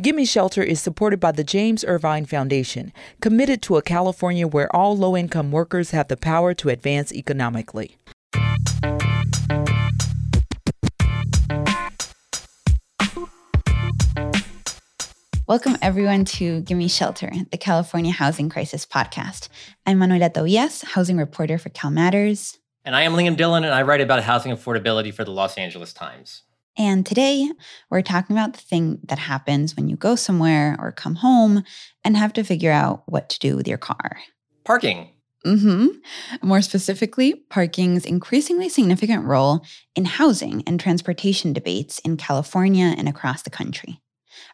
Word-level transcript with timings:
Gimme 0.00 0.24
Shelter 0.24 0.62
is 0.62 0.80
supported 0.80 1.20
by 1.20 1.32
the 1.32 1.44
James 1.44 1.84
Irvine 1.84 2.24
Foundation, 2.24 2.94
committed 3.20 3.60
to 3.60 3.76
a 3.76 3.82
California 3.82 4.46
where 4.46 4.74
all 4.74 4.96
low 4.96 5.14
income 5.14 5.52
workers 5.52 5.90
have 5.90 6.08
the 6.08 6.16
power 6.16 6.54
to 6.54 6.70
advance 6.70 7.12
economically. 7.12 7.98
Welcome, 15.46 15.76
everyone, 15.82 16.24
to 16.24 16.62
Gimme 16.62 16.88
Shelter, 16.88 17.30
the 17.50 17.58
California 17.58 18.12
Housing 18.12 18.48
Crisis 18.48 18.86
podcast. 18.86 19.50
I'm 19.86 19.98
Manuela 19.98 20.30
Tobias, 20.30 20.80
housing 20.80 21.18
reporter 21.18 21.58
for 21.58 21.68
Cal 21.68 21.90
Matters. 21.90 22.58
And 22.86 22.96
I 22.96 23.02
am 23.02 23.12
Liam 23.12 23.36
Dillon, 23.36 23.62
and 23.62 23.74
I 23.74 23.82
write 23.82 24.00
about 24.00 24.22
housing 24.22 24.56
affordability 24.56 25.12
for 25.12 25.24
the 25.24 25.32
Los 25.32 25.58
Angeles 25.58 25.92
Times. 25.92 26.44
And 26.76 27.04
today 27.04 27.50
we're 27.90 28.02
talking 28.02 28.36
about 28.36 28.54
the 28.54 28.60
thing 28.60 29.00
that 29.04 29.18
happens 29.18 29.76
when 29.76 29.88
you 29.88 29.96
go 29.96 30.16
somewhere 30.16 30.76
or 30.78 30.92
come 30.92 31.16
home 31.16 31.64
and 32.04 32.16
have 32.16 32.32
to 32.34 32.44
figure 32.44 32.72
out 32.72 33.02
what 33.06 33.28
to 33.30 33.38
do 33.38 33.56
with 33.56 33.68
your 33.68 33.78
car. 33.78 34.18
Parking. 34.64 35.08
Mm-hmm. 35.44 36.46
More 36.46 36.62
specifically, 36.62 37.34
parking's 37.50 38.06
increasingly 38.06 38.68
significant 38.68 39.24
role 39.24 39.64
in 39.96 40.04
housing 40.04 40.62
and 40.66 40.78
transportation 40.78 41.52
debates 41.52 41.98
in 42.00 42.16
California 42.16 42.94
and 42.96 43.08
across 43.08 43.42
the 43.42 43.50
country. 43.50 44.00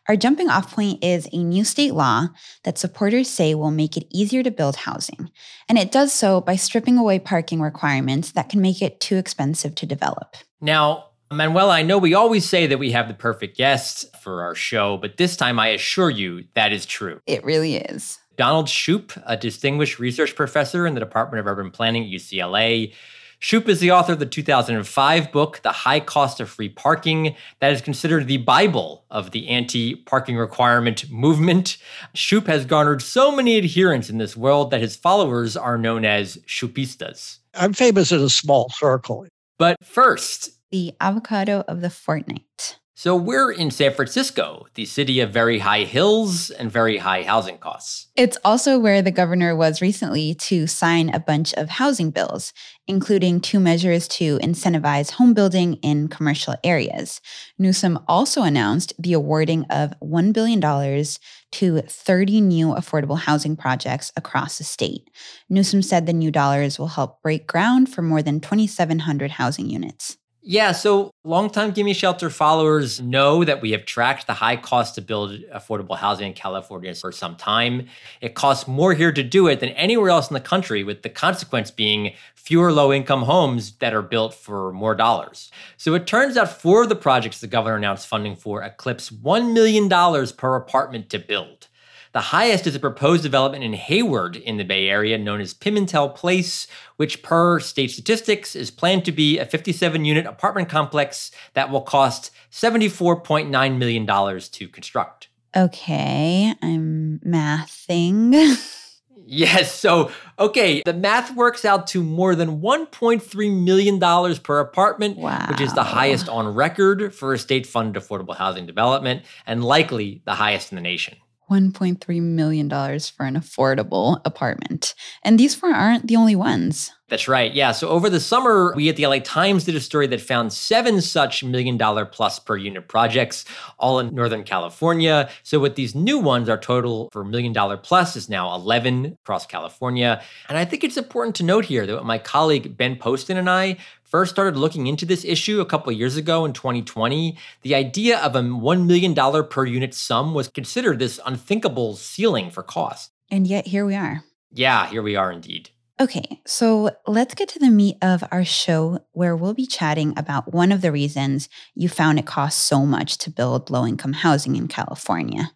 Our 0.08 0.16
jumping 0.16 0.48
off 0.48 0.74
point 0.74 1.04
is 1.04 1.28
a 1.32 1.44
new 1.44 1.64
state 1.64 1.92
law 1.92 2.28
that 2.64 2.78
supporters 2.78 3.28
say 3.28 3.54
will 3.54 3.70
make 3.70 3.96
it 3.96 4.06
easier 4.10 4.42
to 4.42 4.50
build 4.50 4.76
housing. 4.76 5.30
And 5.68 5.78
it 5.78 5.92
does 5.92 6.12
so 6.12 6.40
by 6.40 6.56
stripping 6.56 6.96
away 6.96 7.18
parking 7.18 7.60
requirements 7.60 8.32
that 8.32 8.48
can 8.48 8.62
make 8.62 8.80
it 8.80 9.00
too 9.00 9.16
expensive 9.16 9.74
to 9.76 9.86
develop. 9.86 10.36
Now, 10.60 11.07
Manuela, 11.30 11.74
I 11.74 11.82
know 11.82 11.98
we 11.98 12.14
always 12.14 12.48
say 12.48 12.66
that 12.66 12.78
we 12.78 12.92
have 12.92 13.08
the 13.08 13.14
perfect 13.14 13.56
guests 13.56 14.06
for 14.20 14.42
our 14.42 14.54
show, 14.54 14.96
but 14.96 15.18
this 15.18 15.36
time 15.36 15.58
I 15.58 15.68
assure 15.68 16.10
you 16.10 16.44
that 16.54 16.72
is 16.72 16.86
true. 16.86 17.20
It 17.26 17.44
really 17.44 17.76
is. 17.76 18.18
Donald 18.36 18.66
Shoup, 18.66 19.20
a 19.26 19.36
distinguished 19.36 19.98
research 19.98 20.34
professor 20.36 20.86
in 20.86 20.94
the 20.94 21.00
Department 21.00 21.40
of 21.40 21.46
Urban 21.46 21.70
Planning 21.70 22.04
at 22.04 22.10
UCLA. 22.10 22.94
Shoup 23.40 23.68
is 23.68 23.78
the 23.78 23.90
author 23.90 24.14
of 24.14 24.20
the 24.20 24.26
2005 24.26 25.30
book, 25.30 25.60
The 25.62 25.70
High 25.70 26.00
Cost 26.00 26.40
of 26.40 26.48
Free 26.48 26.68
Parking, 26.68 27.36
that 27.60 27.72
is 27.72 27.80
considered 27.80 28.26
the 28.26 28.38
Bible 28.38 29.04
of 29.10 29.30
the 29.30 29.48
anti 29.48 29.94
parking 29.94 30.36
requirement 30.36 31.10
movement. 31.10 31.78
Shoup 32.14 32.46
has 32.46 32.64
garnered 32.64 33.02
so 33.02 33.30
many 33.30 33.58
adherents 33.58 34.08
in 34.08 34.18
this 34.18 34.36
world 34.36 34.70
that 34.70 34.80
his 34.80 34.96
followers 34.96 35.56
are 35.56 35.78
known 35.78 36.04
as 36.04 36.38
Shoupistas. 36.46 37.38
I'm 37.54 37.72
famous 37.74 38.12
in 38.12 38.20
a 38.20 38.28
small 38.28 38.70
circle. 38.70 39.26
But 39.58 39.76
first, 39.84 40.57
the 40.70 40.92
avocado 41.00 41.64
of 41.68 41.80
the 41.80 41.90
fortnight. 41.90 42.78
So 43.00 43.14
we're 43.14 43.52
in 43.52 43.70
San 43.70 43.94
Francisco, 43.94 44.66
the 44.74 44.84
city 44.84 45.20
of 45.20 45.32
very 45.32 45.60
high 45.60 45.84
hills 45.84 46.50
and 46.50 46.68
very 46.68 46.98
high 46.98 47.22
housing 47.22 47.58
costs. 47.58 48.08
It's 48.16 48.36
also 48.44 48.76
where 48.76 49.02
the 49.02 49.12
governor 49.12 49.54
was 49.54 49.80
recently 49.80 50.34
to 50.34 50.66
sign 50.66 51.08
a 51.08 51.20
bunch 51.20 51.54
of 51.54 51.68
housing 51.68 52.10
bills, 52.10 52.52
including 52.88 53.40
two 53.40 53.60
measures 53.60 54.08
to 54.08 54.38
incentivize 54.38 55.12
home 55.12 55.32
building 55.32 55.74
in 55.74 56.08
commercial 56.08 56.56
areas. 56.64 57.20
Newsom 57.56 58.00
also 58.08 58.42
announced 58.42 58.92
the 58.98 59.12
awarding 59.12 59.64
of 59.70 59.94
$1 60.02 60.32
billion 60.32 60.60
to 60.60 61.80
30 61.80 62.40
new 62.40 62.74
affordable 62.74 63.20
housing 63.20 63.54
projects 63.54 64.10
across 64.16 64.58
the 64.58 64.64
state. 64.64 65.08
Newsom 65.48 65.82
said 65.82 66.06
the 66.06 66.12
new 66.12 66.32
dollars 66.32 66.80
will 66.80 66.88
help 66.88 67.22
break 67.22 67.46
ground 67.46 67.88
for 67.88 68.02
more 68.02 68.22
than 68.22 68.40
2,700 68.40 69.30
housing 69.30 69.70
units. 69.70 70.18
Yeah, 70.50 70.72
so 70.72 71.10
longtime 71.24 71.72
Gimme 71.72 71.92
Shelter 71.92 72.30
followers 72.30 73.02
know 73.02 73.44
that 73.44 73.60
we 73.60 73.72
have 73.72 73.84
tracked 73.84 74.26
the 74.26 74.32
high 74.32 74.56
cost 74.56 74.94
to 74.94 75.02
build 75.02 75.32
affordable 75.54 75.94
housing 75.94 76.28
in 76.28 76.32
California 76.32 76.94
for 76.94 77.12
some 77.12 77.36
time. 77.36 77.86
It 78.22 78.34
costs 78.34 78.66
more 78.66 78.94
here 78.94 79.12
to 79.12 79.22
do 79.22 79.46
it 79.48 79.60
than 79.60 79.68
anywhere 79.70 80.08
else 80.08 80.30
in 80.30 80.32
the 80.32 80.40
country, 80.40 80.84
with 80.84 81.02
the 81.02 81.10
consequence 81.10 81.70
being 81.70 82.14
fewer 82.34 82.72
low 82.72 82.94
income 82.94 83.24
homes 83.24 83.72
that 83.72 83.92
are 83.92 84.00
built 84.00 84.32
for 84.32 84.72
more 84.72 84.94
dollars. 84.94 85.52
So 85.76 85.92
it 85.92 86.06
turns 86.06 86.38
out 86.38 86.48
four 86.48 86.82
of 86.82 86.88
the 86.88 86.96
projects 86.96 87.42
the 87.42 87.46
governor 87.46 87.76
announced 87.76 88.06
funding 88.06 88.34
for 88.34 88.62
eclipse 88.62 89.10
$1 89.10 89.52
million 89.52 89.90
per 90.34 90.56
apartment 90.56 91.10
to 91.10 91.18
build. 91.18 91.67
The 92.12 92.20
highest 92.20 92.66
is 92.66 92.74
a 92.74 92.80
proposed 92.80 93.22
development 93.22 93.64
in 93.64 93.74
Hayward 93.74 94.36
in 94.36 94.56
the 94.56 94.64
Bay 94.64 94.88
Area 94.88 95.18
known 95.18 95.40
as 95.40 95.54
Pimentel 95.54 96.14
Place, 96.14 96.66
which, 96.96 97.22
per 97.22 97.60
state 97.60 97.90
statistics, 97.90 98.56
is 98.56 98.70
planned 98.70 99.04
to 99.04 99.12
be 99.12 99.38
a 99.38 99.44
57 99.44 100.04
unit 100.04 100.26
apartment 100.26 100.68
complex 100.68 101.30
that 101.54 101.70
will 101.70 101.82
cost 101.82 102.30
$74.9 102.50 103.78
million 103.78 104.40
to 104.40 104.68
construct. 104.68 105.28
Okay, 105.56 106.54
I'm 106.62 107.20
mathing. 107.24 108.56
Yes. 109.30 109.74
So, 109.74 110.10
okay, 110.38 110.82
the 110.86 110.94
math 110.94 111.36
works 111.36 111.66
out 111.66 111.86
to 111.88 112.02
more 112.02 112.34
than 112.34 112.62
$1.3 112.62 113.62
million 113.62 114.00
per 114.40 114.60
apartment, 114.60 115.18
wow. 115.18 115.46
which 115.50 115.60
is 115.60 115.74
the 115.74 115.82
highest 115.82 116.30
on 116.30 116.54
record 116.54 117.14
for 117.14 117.34
a 117.34 117.38
state 117.38 117.66
funded 117.66 118.02
affordable 118.02 118.34
housing 118.34 118.64
development 118.64 119.24
and 119.46 119.62
likely 119.62 120.22
the 120.24 120.32
highest 120.32 120.72
in 120.72 120.76
the 120.76 120.82
nation. 120.82 121.18
$1.3 121.50 122.22
million 122.22 122.68
for 122.70 123.26
an 123.26 123.34
affordable 123.34 124.20
apartment. 124.24 124.94
And 125.22 125.38
these 125.38 125.54
four 125.54 125.70
aren't 125.70 126.06
the 126.06 126.16
only 126.16 126.36
ones. 126.36 126.92
That's 127.08 127.26
right. 127.26 127.54
Yeah. 127.54 127.72
So 127.72 127.88
over 127.88 128.10
the 128.10 128.20
summer, 128.20 128.74
we 128.76 128.90
at 128.90 128.96
the 128.96 129.06
LA 129.06 129.20
Times 129.20 129.64
did 129.64 129.74
a 129.74 129.80
story 129.80 130.06
that 130.08 130.20
found 130.20 130.52
seven 130.52 131.00
such 131.00 131.42
million 131.42 131.78
dollar 131.78 132.04
plus 132.04 132.38
per 132.38 132.54
unit 132.56 132.86
projects, 132.86 133.46
all 133.78 133.98
in 133.98 134.14
Northern 134.14 134.44
California. 134.44 135.30
So 135.42 135.58
with 135.58 135.74
these 135.74 135.94
new 135.94 136.18
ones, 136.18 136.50
our 136.50 136.58
total 136.58 137.08
for 137.10 137.24
million 137.24 137.54
dollar 137.54 137.78
plus 137.78 138.14
is 138.14 138.28
now 138.28 138.54
11 138.54 139.16
across 139.22 139.46
California. 139.46 140.22
And 140.50 140.58
I 140.58 140.66
think 140.66 140.84
it's 140.84 140.98
important 140.98 141.34
to 141.36 141.44
note 141.44 141.64
here 141.64 141.86
that 141.86 142.04
my 142.04 142.18
colleague 142.18 142.76
Ben 142.76 142.96
Poston 142.96 143.38
and 143.38 143.48
I 143.48 143.78
first 144.08 144.32
started 144.32 144.56
looking 144.56 144.86
into 144.86 145.06
this 145.06 145.24
issue 145.24 145.60
a 145.60 145.66
couple 145.66 145.92
years 145.92 146.16
ago 146.16 146.44
in 146.44 146.52
2020, 146.52 147.36
the 147.62 147.74
idea 147.74 148.18
of 148.18 148.34
a 148.34 148.40
$1 148.40 148.86
million 148.86 149.14
per 149.48 149.64
unit 149.64 149.94
sum 149.94 150.34
was 150.34 150.48
considered 150.48 150.98
this 150.98 151.20
unthinkable 151.24 151.96
ceiling 151.96 152.50
for 152.50 152.62
cost. 152.62 153.10
And 153.30 153.46
yet 153.46 153.66
here 153.66 153.84
we 153.84 153.94
are. 153.94 154.24
Yeah, 154.52 154.86
here 154.86 155.02
we 155.02 155.16
are 155.16 155.30
indeed. 155.30 155.70
Okay, 156.00 156.40
so 156.46 156.90
let's 157.08 157.34
get 157.34 157.48
to 157.50 157.58
the 157.58 157.70
meat 157.70 157.96
of 158.00 158.22
our 158.30 158.44
show 158.44 159.00
where 159.12 159.34
we'll 159.34 159.54
be 159.54 159.66
chatting 159.66 160.14
about 160.16 160.54
one 160.54 160.70
of 160.70 160.80
the 160.80 160.92
reasons 160.92 161.48
you 161.74 161.88
found 161.88 162.20
it 162.20 162.26
costs 162.26 162.62
so 162.62 162.86
much 162.86 163.18
to 163.18 163.30
build 163.30 163.68
low 163.68 163.84
income 163.84 164.12
housing 164.12 164.54
in 164.54 164.68
California 164.68 165.50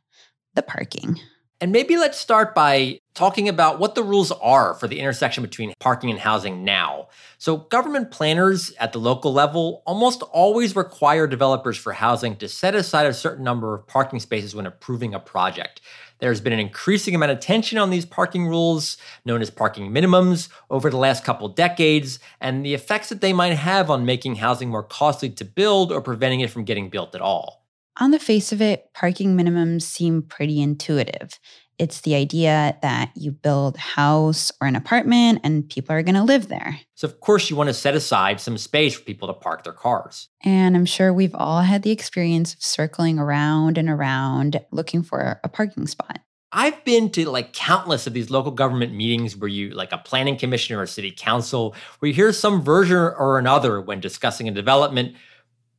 the 0.55 0.63
parking. 0.63 1.19
And 1.63 1.71
maybe 1.71 1.97
let's 1.97 2.19
start 2.19 2.57
by 2.57 2.99
talking 3.15 3.49
about 3.49 3.79
what 3.79 3.95
the 3.95 4.03
rules 4.03 4.33
are 4.33 4.75
for 4.75 4.89
the 4.89 4.99
intersection 4.99 5.45
between 5.45 5.73
parking 5.79 6.11
and 6.11 6.19
housing 6.19 6.65
now. 6.65 7.07
So, 7.39 7.57
government 7.57 8.11
planners 8.11 8.73
at 8.81 8.93
the 8.93 8.99
local 8.99 9.33
level 9.33 9.85
almost 9.87 10.23
always 10.23 10.75
require 10.75 11.29
developers 11.29 11.77
for 11.77 11.93
housing 11.93 12.35
to 12.39 12.49
set 12.49 12.75
aside 12.75 13.07
a 13.07 13.15
certain 13.15 13.45
number 13.45 13.77
of 13.77 13.87
parking 13.87 14.19
spaces 14.19 14.57
when 14.57 14.67
approving 14.67 15.15
a 15.15 15.21
project. 15.21 15.81
There's 16.19 16.41
been 16.41 16.53
an 16.53 16.59
increasing 16.59 17.15
amount 17.15 17.31
of 17.31 17.39
tension 17.39 17.79
on 17.79 17.91
these 17.91 18.07
parking 18.07 18.49
rules, 18.49 18.97
known 19.25 19.41
as 19.41 19.49
parking 19.49 19.93
minimums, 19.93 20.49
over 20.69 20.91
the 20.91 20.97
last 20.97 21.23
couple 21.23 21.47
decades, 21.49 22.19
and 22.41 22.67
the 22.67 22.75
effects 22.75 23.09
that 23.11 23.21
they 23.21 23.33
might 23.33 23.55
have 23.55 23.89
on 23.89 24.05
making 24.05 24.35
housing 24.35 24.69
more 24.69 24.83
costly 24.83 25.31
to 25.31 25.45
build 25.45 25.93
or 25.93 26.01
preventing 26.01 26.41
it 26.41 26.51
from 26.51 26.65
getting 26.65 26.91
built 26.91 27.15
at 27.15 27.21
all. 27.21 27.62
On 27.99 28.11
the 28.11 28.19
face 28.19 28.53
of 28.53 28.63
it, 28.63 28.89
parking 28.95 29.37
minimums 29.37 29.83
seem 29.83 30.23
pretty 30.23 30.63
intuitive. 30.63 31.39
It's 31.79 32.03
the 32.03 32.15
idea 32.15 32.79
that 32.81 33.11
you 33.17 33.33
build 33.33 33.77
a 33.77 33.81
house 33.81 34.53
or 34.61 34.69
an 34.69 34.77
apartment 34.77 35.41
and 35.43 35.69
people 35.69 35.95
are 35.95 36.03
going 36.03 36.15
to 36.15 36.23
live 36.23 36.49
there. 36.49 36.79
So, 36.95 37.07
of 37.07 37.21
course, 37.21 37.51
you 37.51 37.57
want 37.57 37.69
to 37.69 37.75
set 37.75 37.95
aside 37.95 38.41
some 38.41 38.57
space 38.57 38.95
for 38.95 39.03
people 39.03 39.29
to 39.29 39.35
park 39.35 39.65
their 39.65 39.73
cars. 39.73 40.29
And 40.45 40.77
I'm 40.77 40.87
sure 40.87 41.13
we've 41.13 41.35
all 41.35 41.63
had 41.63 41.83
the 41.83 41.91
experience 41.91 42.55
of 42.55 42.63
circling 42.63 43.19
around 43.19 43.79
and 43.79 43.91
around 43.91 44.65
looking 44.71 45.03
for 45.03 45.41
a 45.43 45.49
parking 45.49 45.87
spot. 45.87 46.21
I've 46.53 46.85
been 46.85 47.11
to 47.11 47.29
like 47.31 47.53
countless 47.53 48.07
of 48.07 48.13
these 48.13 48.31
local 48.31 48.53
government 48.53 48.95
meetings 48.95 49.37
where 49.37 49.49
you, 49.49 49.71
like 49.71 49.93
a 49.93 49.99
planning 49.99 50.39
commission 50.39 50.77
or 50.77 50.83
a 50.83 50.87
city 50.87 51.11
council, 51.11 51.75
where 51.99 52.09
you 52.09 52.15
hear 52.15 52.33
some 52.33 52.63
version 52.63 52.97
or 52.97 53.39
another 53.39 53.81
when 53.81 54.01
discussing 54.01 54.49
a 54.49 54.53
development. 54.53 55.17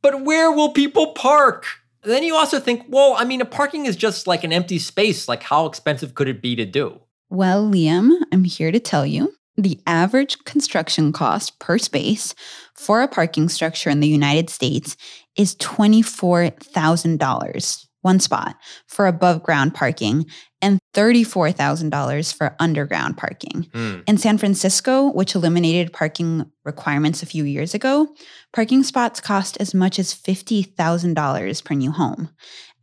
But 0.02 0.24
where 0.24 0.50
will 0.50 0.72
people 0.72 1.12
park? 1.14 1.66
Then 2.04 2.22
you 2.22 2.36
also 2.36 2.60
think, 2.60 2.84
well, 2.88 3.14
I 3.16 3.24
mean, 3.24 3.40
a 3.40 3.46
parking 3.46 3.86
is 3.86 3.96
just 3.96 4.26
like 4.26 4.44
an 4.44 4.52
empty 4.52 4.78
space. 4.78 5.26
Like, 5.28 5.42
how 5.42 5.64
expensive 5.66 6.14
could 6.14 6.28
it 6.28 6.42
be 6.42 6.54
to 6.56 6.66
do? 6.66 7.00
Well, 7.30 7.66
Liam, 7.68 8.10
I'm 8.30 8.44
here 8.44 8.70
to 8.70 8.78
tell 8.78 9.06
you 9.06 9.32
the 9.56 9.80
average 9.86 10.44
construction 10.44 11.12
cost 11.12 11.58
per 11.58 11.78
space 11.78 12.34
for 12.74 13.02
a 13.02 13.08
parking 13.08 13.48
structure 13.48 13.90
in 13.90 14.00
the 14.00 14.08
United 14.08 14.50
States 14.50 14.96
is 15.36 15.56
$24,000, 15.56 17.86
one 18.04 18.20
spot, 18.20 18.56
for 18.86 19.06
above 19.06 19.42
ground 19.42 19.74
parking, 19.74 20.26
and 20.62 20.78
$34,000 20.94 22.34
for 22.34 22.54
underground 22.60 23.16
parking. 23.16 23.68
Mm. 23.72 24.04
In 24.06 24.18
San 24.18 24.38
Francisco, 24.38 25.10
which 25.10 25.34
eliminated 25.34 25.92
parking 25.92 26.50
requirements 26.64 27.22
a 27.22 27.26
few 27.26 27.44
years 27.44 27.74
ago, 27.74 28.08
parking 28.52 28.82
spots 28.82 29.20
cost 29.20 29.56
as 29.60 29.74
much 29.74 29.98
as 29.98 30.14
$50,000 30.14 31.64
per 31.64 31.74
new 31.74 31.90
home. 31.92 32.30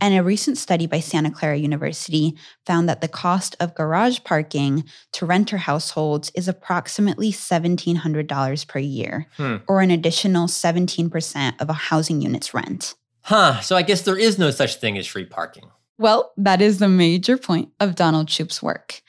And 0.04 0.16
a 0.16 0.24
recent 0.24 0.58
study 0.58 0.88
by 0.88 1.00
Santa 1.00 1.30
Clara 1.30 1.58
University 1.58 2.36
found 2.66 2.90
that 2.90 3.02
the 3.02 3.08
cost 3.08 3.56
of 3.60 3.76
garage 3.76 4.20
parking 4.24 4.84
to 5.14 5.28
renter 5.28 5.58
households 5.58 6.32
is 6.34 6.48
approximately 6.48 7.32
$1,700 7.32 8.68
per 8.68 8.80
year, 8.80 9.28
Hmm. 9.38 9.58
or 9.68 9.82
an 9.82 9.92
additional 9.92 10.48
17% 10.48 11.62
of 11.62 11.70
a 11.70 11.74
housing 11.74 12.20
unit's 12.22 12.52
rent. 12.54 12.96
Huh. 13.24 13.62
So 13.62 13.76
I 13.76 13.82
guess 13.82 14.02
there 14.02 14.18
is 14.18 14.40
no 14.40 14.52
such 14.52 14.76
thing 14.76 14.98
as 14.98 15.08
free 15.08 15.26
parking. 15.26 15.70
Well, 15.98 16.34
that 16.38 16.62
is 16.62 16.80
the 16.80 16.88
major 16.88 17.38
point 17.38 17.70
of 17.80 17.96
Donald 17.96 18.30
Shoup's 18.30 18.64
work. 18.64 19.02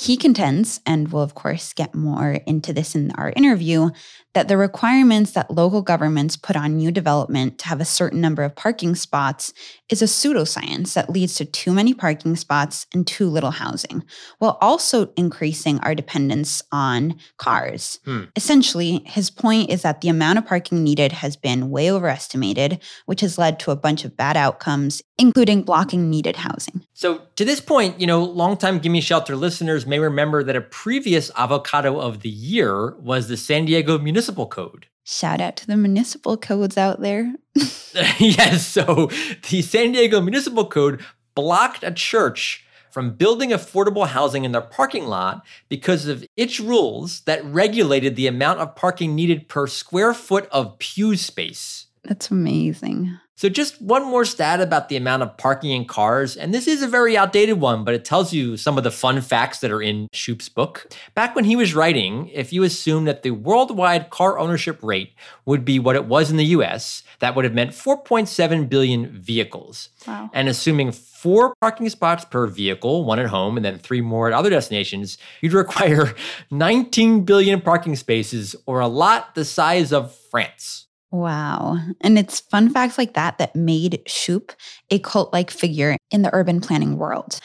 He 0.00 0.16
contends, 0.16 0.80
and 0.86 1.12
we'll 1.12 1.22
of 1.22 1.34
course 1.34 1.72
get 1.72 1.94
more 1.94 2.32
into 2.46 2.72
this 2.72 2.94
in 2.94 3.10
our 3.12 3.32
interview, 3.36 3.90
that 4.34 4.48
the 4.48 4.56
requirements 4.56 5.32
that 5.32 5.50
local 5.50 5.82
governments 5.82 6.36
put 6.36 6.56
on 6.56 6.76
new 6.76 6.90
development 6.90 7.58
to 7.58 7.68
have 7.68 7.80
a 7.80 7.84
certain 7.84 8.20
number 8.20 8.42
of 8.42 8.56
parking 8.56 8.94
spots 8.94 9.52
is 9.90 10.00
a 10.00 10.06
pseudoscience 10.06 10.94
that 10.94 11.10
leads 11.10 11.34
to 11.34 11.44
too 11.44 11.72
many 11.72 11.92
parking 11.92 12.34
spots 12.34 12.86
and 12.94 13.06
too 13.06 13.28
little 13.28 13.50
housing, 13.50 14.02
while 14.38 14.56
also 14.60 15.12
increasing 15.16 15.78
our 15.80 15.94
dependence 15.94 16.62
on 16.72 17.14
cars. 17.36 17.98
Hmm. 18.04 18.24
Essentially, 18.34 19.02
his 19.04 19.30
point 19.30 19.68
is 19.68 19.82
that 19.82 20.00
the 20.00 20.08
amount 20.08 20.38
of 20.38 20.46
parking 20.46 20.82
needed 20.82 21.12
has 21.12 21.36
been 21.36 21.70
way 21.70 21.90
overestimated, 21.90 22.82
which 23.04 23.20
has 23.20 23.36
led 23.36 23.60
to 23.60 23.70
a 23.70 23.76
bunch 23.76 24.04
of 24.04 24.16
bad 24.16 24.36
outcomes, 24.36 25.02
including 25.18 25.62
blocking 25.62 26.08
needed 26.08 26.36
housing. 26.36 26.82
So 26.94 27.22
to 27.36 27.44
this 27.44 27.60
point, 27.60 28.00
you 28.00 28.06
know, 28.06 28.24
longtime 28.24 28.78
Gimme 28.78 29.00
Shelter 29.02 29.36
listeners 29.36 29.86
may 29.86 29.98
remember 29.98 30.42
that 30.42 30.56
a 30.56 30.60
previous 30.60 31.30
avocado 31.36 32.00
of 32.00 32.20
the 32.20 32.30
year 32.30 32.96
was 32.96 33.28
the 33.28 33.36
San 33.36 33.66
Diego 33.66 33.98
Municipal 33.98 34.21
Code. 34.30 34.86
Shout 35.04 35.40
out 35.40 35.56
to 35.56 35.66
the 35.66 35.76
municipal 35.76 36.36
codes 36.36 36.78
out 36.78 37.00
there. 37.00 37.34
yes, 38.18 38.66
so 38.66 39.10
the 39.50 39.62
San 39.62 39.92
Diego 39.92 40.20
Municipal 40.20 40.66
Code 40.66 41.04
blocked 41.34 41.82
a 41.82 41.90
church 41.90 42.64
from 42.90 43.14
building 43.14 43.50
affordable 43.50 44.06
housing 44.06 44.44
in 44.44 44.52
their 44.52 44.60
parking 44.60 45.06
lot 45.06 45.44
because 45.68 46.06
of 46.06 46.24
its 46.36 46.60
rules 46.60 47.22
that 47.22 47.44
regulated 47.44 48.16
the 48.16 48.26
amount 48.26 48.60
of 48.60 48.76
parking 48.76 49.14
needed 49.14 49.48
per 49.48 49.66
square 49.66 50.12
foot 50.12 50.46
of 50.52 50.78
pew 50.78 51.16
space. 51.16 51.86
That's 52.04 52.30
amazing. 52.30 53.18
So, 53.34 53.48
just 53.48 53.80
one 53.80 54.04
more 54.04 54.24
stat 54.24 54.60
about 54.60 54.88
the 54.88 54.96
amount 54.96 55.22
of 55.22 55.36
parking 55.38 55.70
in 55.70 55.86
cars, 55.86 56.36
and 56.36 56.52
this 56.52 56.68
is 56.68 56.82
a 56.82 56.86
very 56.86 57.16
outdated 57.16 57.60
one, 57.60 57.82
but 57.82 57.94
it 57.94 58.04
tells 58.04 58.32
you 58.32 58.56
some 58.56 58.76
of 58.76 58.84
the 58.84 58.90
fun 58.90 59.20
facts 59.20 59.60
that 59.60 59.70
are 59.70 59.80
in 59.80 60.08
Shoup's 60.12 60.48
book. 60.48 60.92
Back 61.14 61.34
when 61.34 61.44
he 61.44 61.56
was 61.56 61.74
writing, 61.74 62.28
if 62.28 62.52
you 62.52 62.62
assume 62.62 63.04
that 63.06 63.22
the 63.22 63.30
worldwide 63.30 64.10
car 64.10 64.38
ownership 64.38 64.78
rate 64.82 65.14
would 65.46 65.64
be 65.64 65.78
what 65.78 65.96
it 65.96 66.04
was 66.04 66.30
in 66.30 66.36
the 66.36 66.44
US, 66.46 67.02
that 67.20 67.34
would 67.34 67.44
have 67.44 67.54
meant 67.54 67.70
4.7 67.70 68.68
billion 68.68 69.08
vehicles. 69.08 69.88
Wow. 70.06 70.30
And 70.32 70.48
assuming 70.48 70.92
four 70.92 71.54
parking 71.60 71.88
spots 71.88 72.24
per 72.24 72.46
vehicle, 72.46 73.04
one 73.04 73.18
at 73.18 73.28
home 73.28 73.56
and 73.56 73.64
then 73.64 73.78
three 73.78 74.00
more 74.00 74.26
at 74.26 74.34
other 74.34 74.50
destinations, 74.50 75.18
you'd 75.40 75.52
require 75.52 76.14
19 76.50 77.24
billion 77.24 77.60
parking 77.60 77.96
spaces, 77.96 78.54
or 78.66 78.80
a 78.80 78.88
lot 78.88 79.34
the 79.34 79.44
size 79.44 79.92
of 79.92 80.14
France. 80.30 80.86
Wow. 81.12 81.76
And 82.00 82.18
it's 82.18 82.40
fun 82.40 82.70
facts 82.70 82.96
like 82.96 83.14
that 83.14 83.36
that 83.38 83.54
made 83.54 84.02
Shoup 84.08 84.50
a 84.90 84.98
cult 84.98 85.32
like 85.32 85.50
figure 85.50 85.96
in 86.10 86.22
the 86.22 86.30
urban 86.32 86.60
planning 86.60 86.96
world. 86.96 87.38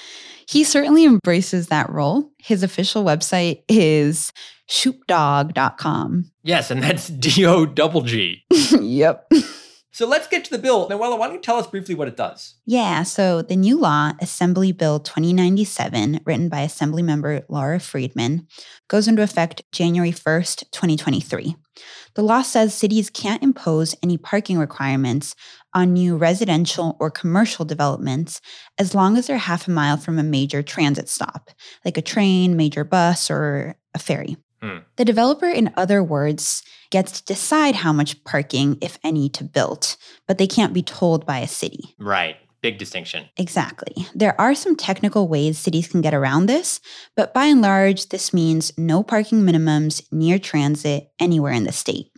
He 0.50 0.64
certainly 0.64 1.04
embraces 1.04 1.68
that 1.68 1.90
role. 1.90 2.32
His 2.40 2.64
official 2.64 3.04
website 3.04 3.64
is 3.68 4.32
shoupdog.com. 4.70 6.32
Yes, 6.44 6.72
and 6.72 6.82
that's 6.82 7.08
D 7.10 7.46
O 7.46 7.66
double 7.66 8.02
G. 8.02 8.44
yep. 8.80 9.30
So 9.92 10.08
let's 10.08 10.28
get 10.28 10.46
to 10.46 10.52
the 10.52 10.60
bill. 10.60 10.88
Manuela, 10.88 11.18
why 11.18 11.26
don't 11.26 11.36
you 11.36 11.42
tell 11.42 11.58
us 11.58 11.68
briefly 11.68 11.96
what 11.96 12.08
it 12.08 12.16
does? 12.16 12.56
Yeah, 12.66 13.04
so 13.04 13.42
the 13.42 13.56
new 13.56 13.80
law, 13.80 14.14
Assembly 14.22 14.72
Bill 14.72 15.00
2097, 15.00 16.22
written 16.24 16.50
by 16.50 16.60
Assemblymember 16.60 17.44
Laura 17.50 17.80
Friedman, 17.80 18.48
goes 18.88 19.08
into 19.08 19.24
effect 19.24 19.64
January 19.72 20.12
1st, 20.12 20.72
2023. 20.72 21.56
The 22.16 22.24
law 22.24 22.42
says 22.42 22.74
cities 22.74 23.10
can't 23.10 23.44
impose 23.44 23.96
any 24.02 24.18
parking 24.18 24.58
requirements 24.58 25.36
on 25.74 25.94
new 25.94 26.18
residential 26.18 26.98
or 27.00 27.12
commercial 27.12 27.66
developments 27.66 28.42
as 28.78 28.96
long 28.96 29.18
as 29.18 29.28
they're 29.28 29.38
half 29.38 29.68
a 29.68 29.72
mile 29.72 29.98
from 29.98 30.18
a 30.18 30.24
major 30.24 30.64
transit 30.64 31.10
stop, 31.10 31.50
like 31.86 31.98
a 31.98 32.02
train, 32.02 32.58
major 32.58 32.84
bus, 32.84 33.30
or 33.30 33.76
a 33.94 34.00
ferry. 34.00 34.38
Hmm. 34.62 34.80
The 34.96 35.06
developer, 35.06 35.48
in 35.48 35.74
other 35.78 36.04
words, 36.04 36.64
gets 36.90 37.12
to 37.20 37.26
decide 37.26 37.76
how 37.76 37.94
much 37.94 38.24
parking, 38.24 38.78
if 38.82 38.98
any, 39.04 39.30
to 39.30 39.44
build, 39.44 39.96
but 40.28 40.38
they 40.38 40.48
can't 40.48 40.74
be 40.74 40.82
told 40.82 41.26
by 41.26 41.40
a 41.40 41.48
city. 41.48 41.96
Right. 42.00 42.38
Big 42.62 42.78
distinction. 42.78 43.30
Exactly. 43.38 44.08
There 44.16 44.40
are 44.42 44.56
some 44.56 44.76
technical 44.76 45.28
ways 45.28 45.58
cities 45.58 45.88
can 45.88 46.02
get 46.02 46.14
around 46.14 46.48
this, 46.48 46.80
but 47.16 47.34
by 47.34 47.46
and 47.46 47.62
large, 47.62 48.10
this 48.10 48.34
means 48.34 48.76
no 48.78 49.04
parking 49.04 49.42
minimums 49.42 50.02
near 50.12 50.40
transit 50.40 51.12
anywhere 51.20 51.54
in 51.54 51.66
the 51.66 51.72
state. 51.72 52.12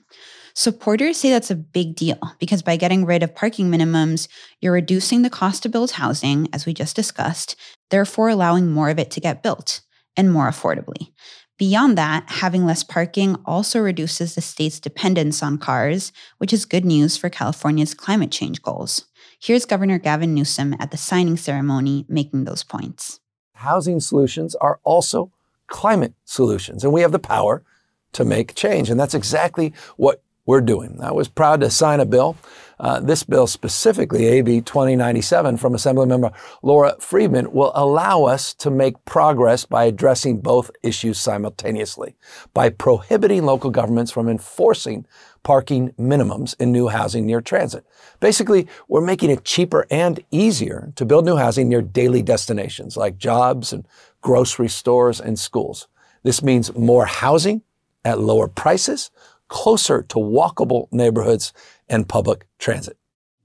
Supporters 0.56 1.18
say 1.18 1.30
that's 1.30 1.52
a 1.52 1.56
big 1.56 1.96
deal 1.96 2.20
because 2.40 2.62
by 2.62 2.76
getting 2.76 3.06
rid 3.06 3.24
of 3.24 3.36
parking 3.36 3.70
minimums, 3.70 4.28
you're 4.60 4.74
reducing 4.74 5.22
the 5.22 5.30
cost 5.30 5.64
to 5.64 5.70
build 5.70 5.92
housing, 5.92 6.48
as 6.52 6.66
we 6.66 6.74
just 6.74 6.96
discussed, 6.96 7.56
therefore 7.90 8.30
allowing 8.30 8.70
more 8.70 8.90
of 8.90 9.00
it 9.00 9.12
to 9.12 9.22
get 9.22 9.44
built 9.44 9.82
and 10.18 10.32
more 10.32 10.50
affordably. 10.50 11.12
Beyond 11.58 11.98
that, 11.98 12.24
having 12.28 12.66
less 12.66 12.84
parking 12.84 13.36
also 13.46 13.80
reduces 13.82 14.36
the 14.36 14.42
state's 14.42 14.80
dependence 14.80 15.44
on 15.44 15.58
cars, 15.58 16.14
which 16.38 16.54
is 16.54 16.64
good 16.64 16.86
news 16.86 17.18
for 17.18 17.30
California's 17.30 17.94
climate 17.94 18.32
change 18.32 18.62
goals. 18.62 19.06
Here's 19.42 19.64
Governor 19.64 20.00
Gavin 20.00 20.34
Newsom 20.34 20.76
at 20.82 20.92
the 20.92 20.98
signing 20.98 21.38
ceremony 21.38 22.06
making 22.10 22.44
those 22.44 22.62
points. 22.62 23.22
Housing 23.54 24.02
solutions 24.02 24.54
are 24.56 24.82
also 24.84 25.32
climate 25.68 26.14
solutions, 26.26 26.84
and 26.84 26.92
we 26.92 27.00
have 27.00 27.14
the 27.14 27.20
power 27.20 27.64
to 28.12 28.26
make 28.26 28.54
change. 28.54 28.90
And 28.90 29.00
that's 29.00 29.14
exactly 29.14 29.74
what 29.96 30.22
we're 30.46 30.60
doing. 30.60 31.00
I 31.02 31.14
was 31.14 31.30
proud 31.30 31.62
to 31.62 31.70
sign 31.70 32.02
a 32.02 32.06
bill. 32.06 32.36
Uh, 32.80 33.00
this 33.00 33.24
bill, 33.24 33.46
specifically 33.46 34.26
AB 34.26 34.62
2097 34.62 35.58
from 35.58 35.74
Assemblymember 35.74 36.34
Laura 36.64 36.96
Friedman, 37.00 37.52
will 37.52 37.72
allow 37.76 38.24
us 38.24 38.54
to 38.54 38.72
make 38.72 39.04
progress 39.06 39.66
by 39.66 39.84
addressing 39.84 40.40
both 40.40 40.72
issues 40.82 41.20
simultaneously, 41.20 42.16
by 42.54 42.70
prohibiting 42.70 43.44
local 43.44 43.70
governments 43.70 44.12
from 44.12 44.30
enforcing 44.30 45.06
parking 45.44 45.92
minimums 46.00 46.56
in 46.60 46.72
new 46.72 46.88
housing 46.88 47.26
near 47.26 47.42
transit. 47.42 47.86
Basically, 48.20 48.68
we're 48.88 49.02
making 49.02 49.30
it 49.30 49.44
cheaper 49.44 49.86
and 49.92 50.20
easier 50.32 50.94
to 50.96 51.06
build 51.06 51.26
new 51.26 51.36
housing 51.36 51.68
near 51.68 51.82
daily 51.82 52.22
destinations 52.22 52.96
like 52.96 53.18
jobs 53.18 53.74
and 53.74 53.86
grocery 54.22 54.70
stores 54.70 55.20
and 55.20 55.38
schools. 55.38 55.88
This 56.24 56.44
means 56.44 56.74
more 56.76 57.06
housing 57.06 57.62
at 58.06 58.20
lower 58.20 58.48
prices, 58.48 59.12
closer 59.48 60.04
to 60.04 60.16
walkable 60.16 60.88
neighborhoods 60.92 61.54
and 61.90 62.08
public 62.08 62.46
transit. 62.60 62.98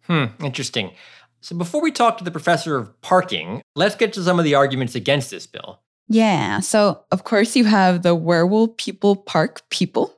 Hmm, 0.03 0.27
interesting. 0.43 0.93
So 1.41 1.57
before 1.57 1.83
we 1.83 1.93
talk 1.93 2.19
to 2.19 2.25
the 2.25 2.31
professor 2.31 2.77
of 2.77 3.01
parking, 3.03 3.63
let's 3.75 3.97
get 3.97 4.13
to 4.15 4.23
some 4.23 4.39
of 4.39 4.45
the 4.45 4.55
arguments 4.55 4.95
against 4.95 5.31
this 5.31 5.47
bill. 5.47 5.81
Yeah, 6.09 6.61
so 6.61 7.05
of 7.11 7.25
course 7.25 7.57
you 7.57 7.65
have 7.65 8.03
the 8.03 8.15
where 8.15 8.47
will 8.47 8.69
people 8.69 9.17
park 9.17 9.63
people, 9.71 10.15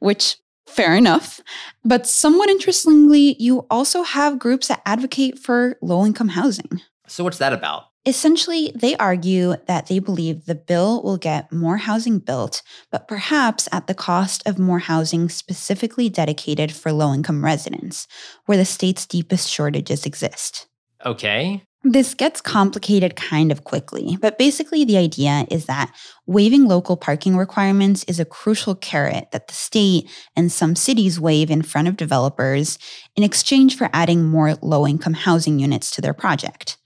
which 0.00 0.36
fair 0.66 0.94
enough. 0.94 1.40
But 1.84 2.06
somewhat 2.06 2.50
interestingly, 2.50 3.36
you 3.38 3.66
also 3.70 4.02
have 4.02 4.38
groups 4.38 4.68
that 4.68 4.82
advocate 4.84 5.38
for 5.38 5.76
low 5.80 6.04
income 6.04 6.28
housing. 6.28 6.80
So 7.06 7.24
what's 7.24 7.38
that 7.38 7.52
about? 7.52 7.84
Essentially, 8.06 8.70
they 8.72 8.96
argue 8.98 9.56
that 9.66 9.88
they 9.88 9.98
believe 9.98 10.46
the 10.46 10.54
bill 10.54 11.02
will 11.02 11.16
get 11.16 11.50
more 11.52 11.76
housing 11.76 12.20
built, 12.20 12.62
but 12.92 13.08
perhaps 13.08 13.68
at 13.72 13.88
the 13.88 13.94
cost 13.94 14.46
of 14.46 14.60
more 14.60 14.78
housing 14.78 15.28
specifically 15.28 16.08
dedicated 16.08 16.70
for 16.70 16.92
low 16.92 17.12
income 17.12 17.44
residents, 17.44 18.06
where 18.44 18.56
the 18.56 18.64
state's 18.64 19.06
deepest 19.06 19.50
shortages 19.50 20.06
exist. 20.06 20.68
Okay. 21.04 21.64
This 21.82 22.14
gets 22.14 22.40
complicated 22.40 23.16
kind 23.16 23.50
of 23.50 23.64
quickly, 23.64 24.16
but 24.20 24.38
basically, 24.38 24.84
the 24.84 24.96
idea 24.96 25.44
is 25.50 25.66
that 25.66 25.92
waiving 26.26 26.66
local 26.66 26.96
parking 26.96 27.36
requirements 27.36 28.04
is 28.04 28.20
a 28.20 28.24
crucial 28.24 28.76
carrot 28.76 29.28
that 29.32 29.48
the 29.48 29.54
state 29.54 30.08
and 30.36 30.50
some 30.50 30.76
cities 30.76 31.20
wave 31.20 31.50
in 31.50 31.62
front 31.62 31.88
of 31.88 31.96
developers 31.96 32.78
in 33.16 33.24
exchange 33.24 33.76
for 33.76 33.90
adding 33.92 34.24
more 34.24 34.54
low 34.62 34.86
income 34.86 35.14
housing 35.14 35.58
units 35.58 35.90
to 35.92 36.00
their 36.00 36.14
project. 36.14 36.76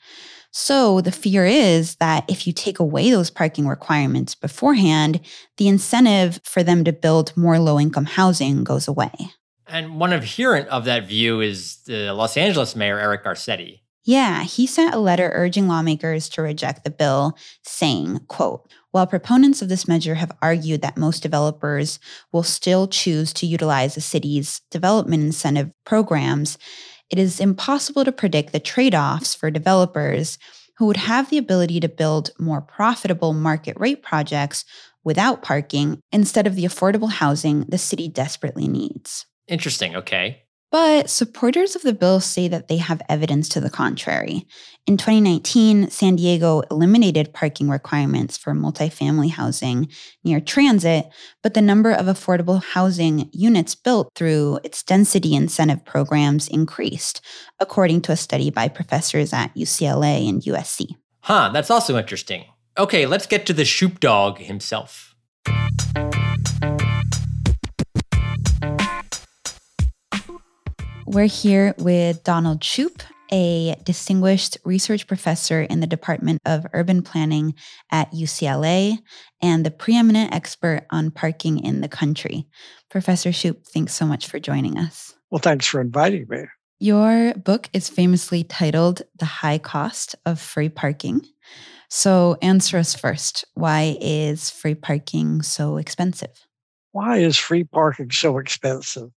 So 0.53 1.01
the 1.01 1.13
fear 1.13 1.47
is 1.47 1.97
that 1.97 2.25
if 2.29 2.47
you 2.47 2.53
take 2.53 2.79
away 2.79 3.11
those 3.11 3.31
parking 3.31 3.69
requirements 3.69 4.35
beforehand, 4.35 5.21
the 5.57 5.69
incentive 5.69 6.41
for 6.43 6.63
them 6.63 6.85
to 6.85 6.93
build 6.93 7.37
more 7.37 7.59
low 7.59 7.79
income 7.79 8.07
housing 8.07 8.65
goes 8.65 8.89
away. 8.89 9.13
And 9.67 10.01
one 10.01 10.13
adherent 10.13 10.69
of 10.69 10.85
that 10.87 11.07
view 11.07 11.41
is 11.41 11.77
the 11.87 12.13
Los 12.13 12.37
Angeles 12.37 12.75
mayor, 12.75 12.99
Eric 12.99 13.25
Garcetti. 13.25 13.81
Yeah, 14.03 14.43
he 14.45 14.67
sent 14.67 14.95
a 14.95 14.99
letter 14.99 15.31
urging 15.35 15.69
lawmakers 15.69 16.29
to 16.31 16.43
reject 16.43 16.83
the 16.85 16.91
bill, 16.91 17.37
saying, 17.63 18.21
quote, 18.27 18.69
while 18.91 19.07
proponents 19.07 19.63
of 19.63 19.69
this 19.69 19.87
measure 19.87 20.17
have 20.17 20.33
argued 20.43 20.83
that 20.83 20.97
most 20.97 21.23
developers 21.23 22.01
will 22.33 22.43
still 22.43 22.89
choose 22.89 23.33
to 23.35 23.47
utilize 23.47 23.95
the 23.95 24.01
city's 24.01 24.63
development 24.71 25.23
incentive 25.23 25.71
programs, 25.85 26.59
it 27.11 27.19
is 27.19 27.41
impossible 27.41 28.05
to 28.05 28.13
predict 28.13 28.53
the 28.53 28.61
trade 28.61 28.95
offs 28.95 29.35
for 29.35 29.51
developers 29.51 30.39
who 30.79 30.87
would 30.87 30.97
have 30.97 31.29
the 31.29 31.39
ability 31.39 31.81
to 31.81 31.89
build 31.89 32.31
more 32.39 32.63
profitable 32.63 33.35
market 33.35 33.79
rate 33.79 34.03
projects 34.03 34.65
without 35.05 35.43
parking 35.43 36.01
instead 36.13 36.47
of 36.47 36.55
the 36.55 36.65
affordable 36.65 37.11
housing 37.11 37.63
the 37.69 37.79
city 37.79 38.09
desperately 38.09 38.69
needs. 38.69 39.27
Interesting. 39.49 39.97
Okay. 39.97 40.43
But 40.71 41.11
supporters 41.11 41.75
of 41.75 41.83
the 41.83 41.93
bill 41.93 42.21
say 42.21 42.47
that 42.47 42.69
they 42.69 42.77
have 42.77 43.03
evidence 43.09 43.49
to 43.51 43.61
the 43.61 43.71
contrary. 43.71 44.47
In 44.87 44.97
2019, 44.97 45.91
San 45.91 46.17
Diego 46.17 46.61
eliminated 46.71 47.35
parking 47.35 47.69
requirements 47.69 48.39
for 48.39 48.55
multifamily 48.55 49.31
housing 49.31 49.89
near 50.23 50.41
transit, 50.41 51.07
but 51.43 51.55
the 51.55 51.61
number 51.61 51.91
of 51.91 52.07
affordable 52.07 52.63
housing 52.63 53.29
units 53.33 53.75
built 53.75 54.13
through 54.15 54.61
its 54.63 54.83
density 54.85 55.35
incentive 55.35 55.85
programs 55.85 56.47
increased, 56.47 57.21
according 57.59 58.01
to 58.03 58.13
a 58.13 58.17
study 58.17 58.51
by 58.51 58.69
professors 58.69 59.33
at 59.33 59.55
UCLA 59.57 60.29
and 60.29 60.43
USC. 60.43 60.97
Huh, 61.23 61.51
that's 61.53 61.71
also 61.71 61.99
interesting. 61.99 62.45
Okay, 62.79 63.07
let's 63.07 63.27
get 63.27 63.45
to 63.47 63.53
the 63.53 63.65
Shoup 63.65 63.99
Dog 63.99 64.39
himself. 64.39 65.15
We're 71.13 71.27
here 71.27 71.75
with 71.77 72.23
Donald 72.23 72.61
Shoup, 72.61 73.03
a 73.33 73.75
distinguished 73.83 74.59
research 74.65 75.09
professor 75.09 75.61
in 75.61 75.81
the 75.81 75.89
Department 75.89 76.39
of 76.45 76.69
Urban 76.73 77.03
Planning 77.03 77.55
at 77.91 78.13
UCLA 78.13 78.97
and 79.43 79.67
the 79.67 79.73
preeminent 79.73 80.33
expert 80.33 80.87
on 80.89 81.11
parking 81.11 81.59
in 81.65 81.81
the 81.81 81.89
country. 81.89 82.47
Professor 82.91 83.31
Shoup, 83.31 83.67
thanks 83.67 83.93
so 83.93 84.07
much 84.07 84.29
for 84.29 84.39
joining 84.39 84.79
us. 84.79 85.13
Well, 85.33 85.41
thanks 85.41 85.67
for 85.67 85.81
inviting 85.81 86.27
me. 86.29 86.45
Your 86.79 87.35
book 87.35 87.69
is 87.73 87.89
famously 87.89 88.45
titled 88.45 89.03
The 89.19 89.27
High 89.27 89.59
Cost 89.59 90.15
of 90.25 90.39
Free 90.39 90.69
Parking. 90.69 91.23
So, 91.89 92.37
answer 92.41 92.79
us 92.79 92.95
first. 92.95 93.45
Why 93.55 93.99
is 94.01 94.49
free 94.49 94.77
parking 94.77 95.43
so 95.43 95.77
expensive? 95.77 96.47
Why 96.93 97.19
is 97.19 97.37
free 97.37 97.65
parking 97.65 98.13
so 98.13 98.39
expensive? 98.39 99.11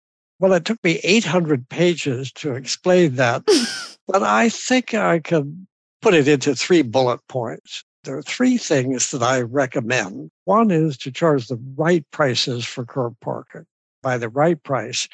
Well, 0.43 0.51
it 0.51 0.65
took 0.65 0.83
me 0.83 1.00
800 1.05 1.69
pages 1.69 2.29
to 2.33 2.53
explain 2.53 3.15
that, 3.15 3.45
but 4.09 4.23
I 4.23 4.50
think 4.50 4.93
I 4.93 5.19
can 5.19 5.65
put 6.01 6.13
it 6.13 6.27
into 6.27 6.53
three 6.53 6.81
bullet 6.81 7.21
points. 7.29 7.85
There 8.03 8.17
are 8.17 8.21
three 8.21 8.57
things 8.57 9.12
that 9.12 9.23
I 9.23 9.39
recommend. 9.39 10.31
One 10.43 10.69
is 10.69 10.97
to 10.97 11.13
charge 11.13 11.47
the 11.47 11.57
right 11.77 12.03
prices 12.12 12.65
for 12.65 12.83
curb 12.83 13.15
parking. 13.21 13.63
By 14.01 14.17
the 14.17 14.27
right 14.27 14.62
price, 14.62 15.07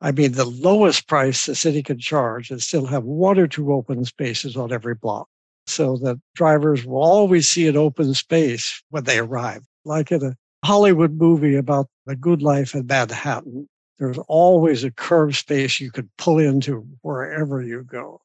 I 0.00 0.12
mean 0.12 0.32
the 0.32 0.46
lowest 0.46 1.06
price 1.06 1.44
the 1.44 1.54
city 1.54 1.82
can 1.82 1.98
charge 1.98 2.50
and 2.50 2.62
still 2.62 2.86
have 2.86 3.04
one 3.04 3.38
or 3.38 3.48
two 3.48 3.74
open 3.74 4.06
spaces 4.06 4.56
on 4.56 4.72
every 4.72 4.94
block 4.94 5.28
so 5.66 5.98
that 5.98 6.18
drivers 6.34 6.86
will 6.86 7.02
always 7.02 7.50
see 7.50 7.68
an 7.68 7.76
open 7.76 8.14
space 8.14 8.82
when 8.88 9.04
they 9.04 9.18
arrive. 9.18 9.60
Like 9.84 10.10
in 10.10 10.24
a 10.24 10.36
Hollywood 10.64 11.18
movie 11.18 11.56
about 11.56 11.88
the 12.06 12.16
good 12.16 12.40
life 12.40 12.74
in 12.74 12.86
Manhattan, 12.86 13.68
there's 14.00 14.18
always 14.28 14.82
a 14.82 14.90
curb 14.90 15.34
space 15.34 15.78
you 15.78 15.92
could 15.92 16.08
pull 16.16 16.38
into 16.38 16.86
wherever 17.02 17.62
you 17.62 17.82
go. 17.82 18.22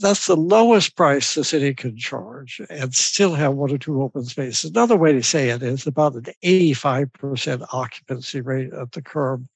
That's 0.00 0.26
the 0.26 0.36
lowest 0.36 0.96
price 0.96 1.34
the 1.34 1.44
city 1.44 1.72
can 1.74 1.96
charge 1.96 2.60
and 2.68 2.92
still 2.92 3.34
have 3.34 3.54
one 3.54 3.72
or 3.72 3.78
two 3.78 4.02
open 4.02 4.24
spaces. 4.24 4.70
Another 4.70 4.96
way 4.96 5.12
to 5.12 5.22
say 5.22 5.48
it 5.48 5.62
is 5.62 5.86
about 5.86 6.16
an 6.16 6.26
85% 6.44 7.66
occupancy 7.72 8.40
rate 8.40 8.72
at 8.74 8.92
the 8.92 9.00
curb 9.00 9.46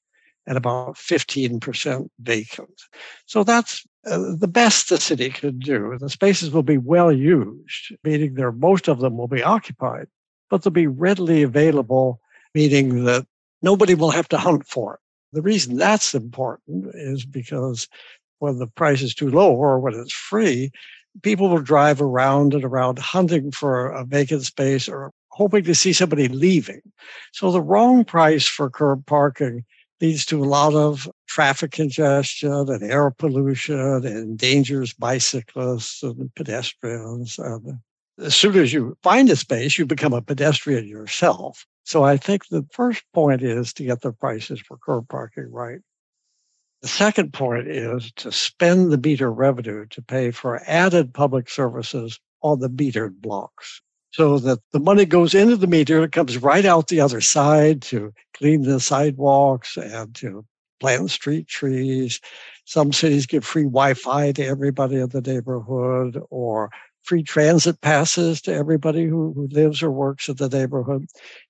and 0.47 0.57
about 0.57 0.95
15% 0.95 2.09
vacant. 2.21 2.81
So 3.25 3.43
that's 3.43 3.85
uh, 4.07 4.33
the 4.35 4.47
best 4.47 4.89
the 4.89 4.97
city 4.97 5.29
can 5.29 5.59
do. 5.59 5.97
The 5.99 6.09
spaces 6.09 6.51
will 6.51 6.63
be 6.63 6.77
well 6.77 7.11
used, 7.11 7.93
meaning 8.05 8.33
there 8.33 8.53
most 8.53 8.87
of 8.87 9.01
them 9.01 9.17
will 9.17 9.27
be 9.27 9.43
occupied, 9.43 10.07
but 10.49 10.63
they'll 10.63 10.71
be 10.71 10.87
readily 10.87 11.43
available, 11.43 12.21
meaning 12.55 13.03
that 13.03 13.27
nobody 13.61 13.95
will 13.95 14.11
have 14.11 14.29
to 14.29 14.37
hunt 14.37 14.65
for 14.65 14.95
it. 14.95 15.00
The 15.33 15.41
reason 15.41 15.77
that's 15.77 16.13
important 16.13 16.93
is 16.93 17.25
because 17.25 17.87
when 18.39 18.57
the 18.57 18.67
price 18.67 19.01
is 19.01 19.15
too 19.15 19.29
low 19.29 19.53
or 19.53 19.79
when 19.79 19.93
it's 19.93 20.13
free, 20.13 20.71
people 21.21 21.49
will 21.49 21.61
drive 21.61 22.01
around 22.01 22.53
and 22.53 22.63
around 22.63 22.99
hunting 22.99 23.51
for 23.51 23.87
a 23.87 24.03
vacant 24.03 24.43
space 24.43 24.89
or 24.89 25.11
hoping 25.29 25.63
to 25.63 25.75
see 25.75 25.93
somebody 25.93 26.27
leaving. 26.27 26.81
So 27.31 27.51
the 27.51 27.61
wrong 27.61 28.03
price 28.03 28.45
for 28.45 28.69
curb 28.69 29.05
parking 29.05 29.63
leads 30.01 30.25
to 30.25 30.43
a 30.43 30.45
lot 30.45 30.73
of 30.73 31.09
traffic 31.27 31.71
congestion 31.71 32.69
and 32.69 32.83
air 32.83 33.11
pollution 33.11 33.79
and 33.79 34.05
endangers 34.05 34.93
bicyclists 34.93 36.01
and 36.03 36.33
pedestrians. 36.35 37.37
And 37.37 37.79
as 38.19 38.35
soon 38.35 38.57
as 38.57 38.73
you 38.73 38.97
find 39.03 39.29
a 39.29 39.35
space, 39.35 39.77
you 39.77 39.85
become 39.85 40.13
a 40.13 40.21
pedestrian 40.21 40.87
yourself. 40.87 41.65
So 41.83 42.03
I 42.03 42.17
think 42.17 42.47
the 42.47 42.65
first 42.71 43.03
point 43.13 43.41
is 43.41 43.73
to 43.73 43.83
get 43.83 44.01
the 44.01 44.13
prices 44.13 44.59
for 44.59 44.77
curb 44.77 45.09
parking 45.09 45.51
right. 45.51 45.79
The 46.81 46.87
second 46.87 47.33
point 47.33 47.67
is 47.67 48.11
to 48.17 48.31
spend 48.31 48.91
the 48.91 48.97
meter 48.97 49.31
revenue 49.31 49.85
to 49.87 50.01
pay 50.01 50.31
for 50.31 50.61
added 50.65 51.13
public 51.13 51.49
services 51.49 52.19
on 52.41 52.59
the 52.59 52.69
metered 52.69 53.21
blocks 53.21 53.81
so 54.11 54.39
that 54.39 54.59
the 54.71 54.79
money 54.79 55.05
goes 55.05 55.33
into 55.33 55.55
the 55.55 55.67
meter, 55.67 56.03
it 56.03 56.11
comes 56.11 56.37
right 56.37 56.65
out 56.65 56.87
the 56.87 56.99
other 56.99 57.21
side 57.21 57.81
to 57.83 58.13
clean 58.33 58.63
the 58.63 58.79
sidewalks 58.79 59.77
and 59.77 60.13
to 60.15 60.45
plant 60.79 61.09
street 61.11 61.47
trees. 61.47 62.19
Some 62.65 62.91
cities 62.91 63.25
give 63.25 63.45
free 63.45 63.63
Wi 63.63 63.93
Fi 63.93 64.31
to 64.33 64.45
everybody 64.45 64.97
in 64.97 65.09
the 65.09 65.21
neighborhood 65.21 66.21
or 66.29 66.71
free 67.03 67.23
transit 67.23 67.81
passes 67.81 68.41
to 68.41 68.53
everybody 68.53 69.05
who, 69.05 69.33
who 69.33 69.47
lives 69.47 69.81
or 69.81 69.91
works 69.91 70.29
in 70.29 70.35
the 70.35 70.49
neighborhood. 70.49 71.05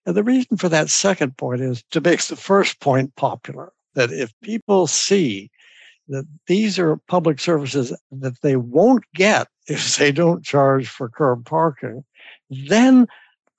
And 0.06 0.16
the 0.16 0.24
reason 0.24 0.58
for 0.58 0.70
that 0.70 0.90
second 0.90 1.38
point 1.38 1.62
is 1.62 1.84
to 1.92 2.02
make 2.02 2.22
the 2.24 2.36
first 2.36 2.80
point 2.80 3.16
popular 3.16 3.72
that 3.96 4.12
if 4.12 4.34
people 4.42 4.88
see 4.88 5.52
that 6.08 6.26
these 6.48 6.80
are 6.80 6.98
public 7.08 7.40
services 7.40 7.96
that 8.12 8.42
they 8.42 8.56
won't 8.56 9.04
get 9.14 9.48
if 9.68 9.98
they 9.98 10.12
don't 10.12 10.44
charge 10.44 10.88
for 10.88 11.10
curb 11.10 11.46
parking, 11.46 12.04
then 12.50 13.08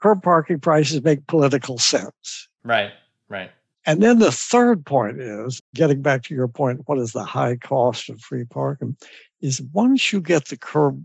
curb 0.01 0.23
parking 0.23 0.61
prices 0.61 1.03
make 1.03 1.27
political 1.27 1.79
sense. 1.79 2.49
Right, 2.65 2.93
right. 3.29 3.51
And 3.85 4.03
then 4.03 4.19
the 4.19 4.31
third 4.31 4.85
point 4.85 5.21
is 5.21 5.61
getting 5.75 6.03
back 6.03 6.23
to 6.25 6.35
your 6.35 6.49
point, 6.49 6.83
what 6.87 6.99
is 6.99 7.13
the 7.13 7.25
high 7.25 7.57
cost 7.57 8.09
of 8.09 8.21
free 8.21 8.45
parking? 8.45 8.97
Is 9.41 9.61
once 9.73 10.13
you 10.13 10.21
get 10.21 10.47
the 10.47 10.57
curb 10.57 11.03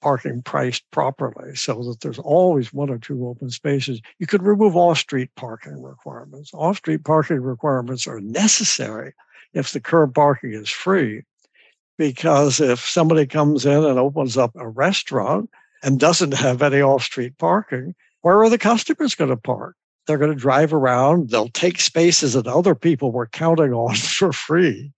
parking 0.00 0.42
priced 0.42 0.88
properly 0.90 1.54
so 1.54 1.82
that 1.82 2.00
there's 2.00 2.18
always 2.18 2.72
one 2.72 2.90
or 2.90 2.98
two 2.98 3.26
open 3.26 3.50
spaces. 3.50 4.00
You 4.18 4.26
could 4.26 4.42
remove 4.42 4.76
off 4.76 4.98
street 4.98 5.30
parking 5.36 5.82
requirements. 5.82 6.50
Off 6.54 6.78
street 6.78 7.04
parking 7.04 7.40
requirements 7.40 8.06
are 8.06 8.20
necessary 8.20 9.12
if 9.54 9.72
the 9.72 9.80
curb 9.80 10.14
parking 10.14 10.52
is 10.52 10.68
free, 10.70 11.22
because 11.96 12.60
if 12.60 12.80
somebody 12.80 13.26
comes 13.26 13.64
in 13.66 13.84
and 13.84 13.98
opens 13.98 14.36
up 14.36 14.52
a 14.56 14.68
restaurant 14.68 15.50
and 15.82 15.98
doesn't 15.98 16.34
have 16.34 16.62
any 16.62 16.80
off 16.80 17.02
street 17.02 17.36
parking, 17.38 17.94
where 18.22 18.42
are 18.42 18.50
the 18.50 18.58
customers 18.58 19.14
going 19.14 19.30
to 19.30 19.36
park? 19.36 19.74
They're 20.06 20.18
going 20.18 20.32
to 20.32 20.36
drive 20.36 20.72
around, 20.72 21.30
they'll 21.30 21.48
take 21.50 21.80
spaces 21.80 22.32
that 22.32 22.46
other 22.46 22.74
people 22.74 23.12
were 23.12 23.26
counting 23.26 23.72
on 23.72 23.94
for 23.96 24.32
free. 24.32 24.92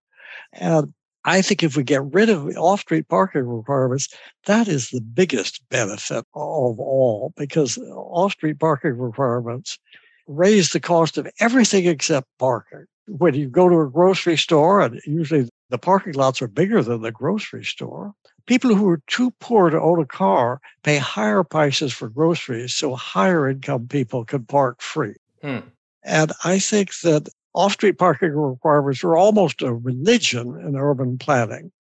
And 0.53 0.93
I 1.25 1.43
think 1.43 1.63
if 1.63 1.77
we 1.77 1.83
get 1.83 2.03
rid 2.03 2.31
of 2.31 2.49
off 2.57 2.81
street 2.81 3.09
parking 3.09 3.47
requirements, 3.47 4.09
that 4.47 4.69
is 4.69 4.89
the 4.89 5.01
biggest 5.01 5.63
benefit 5.69 6.25
of 6.35 6.81
all 6.81 7.33
because 7.37 7.79
off 7.79 8.33
street 8.33 8.59
parking 8.59 8.97
requirements 8.99 9.79
raise 10.27 10.71
the 10.71 10.81
cost 10.81 11.19
of 11.19 11.29
everything 11.41 11.87
except 11.87 12.27
parking. 12.39 12.87
When 13.07 13.35
you 13.35 13.49
go 13.49 13.69
to 13.69 13.81
a 13.81 13.91
grocery 13.91 14.37
store, 14.37 14.81
and 14.81 15.01
usually 15.05 15.49
the 15.69 15.79
parking 15.79 16.15
lots 16.15 16.41
are 16.41 16.49
bigger 16.49 16.83
than 16.83 17.03
the 17.03 17.11
grocery 17.11 17.65
store, 17.65 18.15
people 18.47 18.75
who 18.75 18.89
are 18.89 19.03
too 19.07 19.33
poor 19.41 19.71
to 19.71 19.81
own 19.81 20.01
a 20.01 20.07
car 20.07 20.61
pay 20.85 20.99
higher 20.99 21.43
prices 21.43 21.93
for 21.93 22.09
groceries 22.09 22.75
so 22.75 22.95
higher 22.95 23.49
income 23.49 23.89
people 23.89 24.25
can 24.25 24.45
park 24.45 24.81
free. 24.81 25.15
Hmm. 25.43 25.59
And 26.03 26.33
I 26.45 26.59
think 26.59 26.93
that 27.03 27.29
off-street 27.55 27.99
parking 27.99 28.33
requirements 28.33 29.03
are 29.05 29.17
almost 29.17 29.63
a 29.63 29.73
religion 29.73 30.61
in 30.61 30.77
urban 30.77 31.19
planning. 31.19 31.73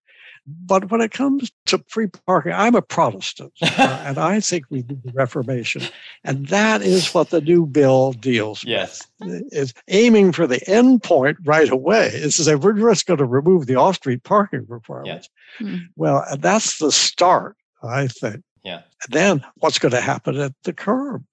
But 0.46 0.90
when 0.90 1.00
it 1.00 1.12
comes 1.12 1.52
to 1.66 1.84
free 1.88 2.08
parking, 2.26 2.52
I'm 2.52 2.74
a 2.74 2.82
Protestant, 2.82 3.52
uh, 3.62 4.02
and 4.04 4.18
I 4.18 4.40
think 4.40 4.64
we 4.70 4.78
need 4.78 5.02
the 5.02 5.12
Reformation, 5.12 5.82
and 6.24 6.48
that 6.48 6.82
is 6.82 7.14
what 7.14 7.30
the 7.30 7.40
new 7.40 7.66
bill 7.66 8.12
deals 8.12 8.64
yes. 8.64 9.06
with. 9.20 9.42
Is 9.52 9.74
aiming 9.88 10.32
for 10.32 10.46
the 10.46 10.66
end 10.68 11.02
point 11.02 11.36
right 11.44 11.68
away. 11.68 12.06
Is 12.06 12.36
to 12.36 12.44
say 12.44 12.54
we're 12.54 12.72
just 12.72 13.06
going 13.06 13.18
to 13.18 13.26
remove 13.26 13.66
the 13.66 13.76
off-street 13.76 14.24
parking 14.24 14.64
requirements. 14.68 15.28
Yeah. 15.60 15.66
Hmm. 15.66 15.76
Well, 15.96 16.24
that's 16.38 16.78
the 16.78 16.90
start, 16.90 17.56
I 17.82 18.08
think. 18.08 18.42
Yeah. 18.64 18.82
And 19.04 19.12
then 19.12 19.46
what's 19.56 19.78
going 19.78 19.92
to 19.92 20.00
happen 20.00 20.36
at 20.36 20.52
the 20.64 20.72
curb? 20.72 21.24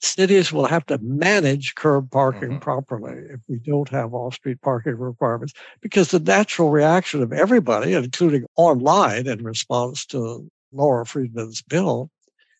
Cities 0.00 0.52
will 0.52 0.66
have 0.66 0.86
to 0.86 0.98
manage 0.98 1.74
curb 1.74 2.10
parking 2.10 2.50
Mhm. 2.52 2.60
properly 2.60 3.14
if 3.30 3.40
we 3.48 3.58
don't 3.58 3.88
have 3.88 4.14
off-street 4.14 4.60
parking 4.62 4.96
requirements, 4.96 5.52
because 5.80 6.10
the 6.10 6.20
natural 6.20 6.70
reaction 6.70 7.22
of 7.22 7.32
everybody, 7.32 7.92
including 7.94 8.44
online 8.56 9.26
in 9.26 9.42
response 9.42 10.06
to 10.06 10.48
Laura 10.72 11.04
Friedman's 11.04 11.62
bill, 11.62 12.10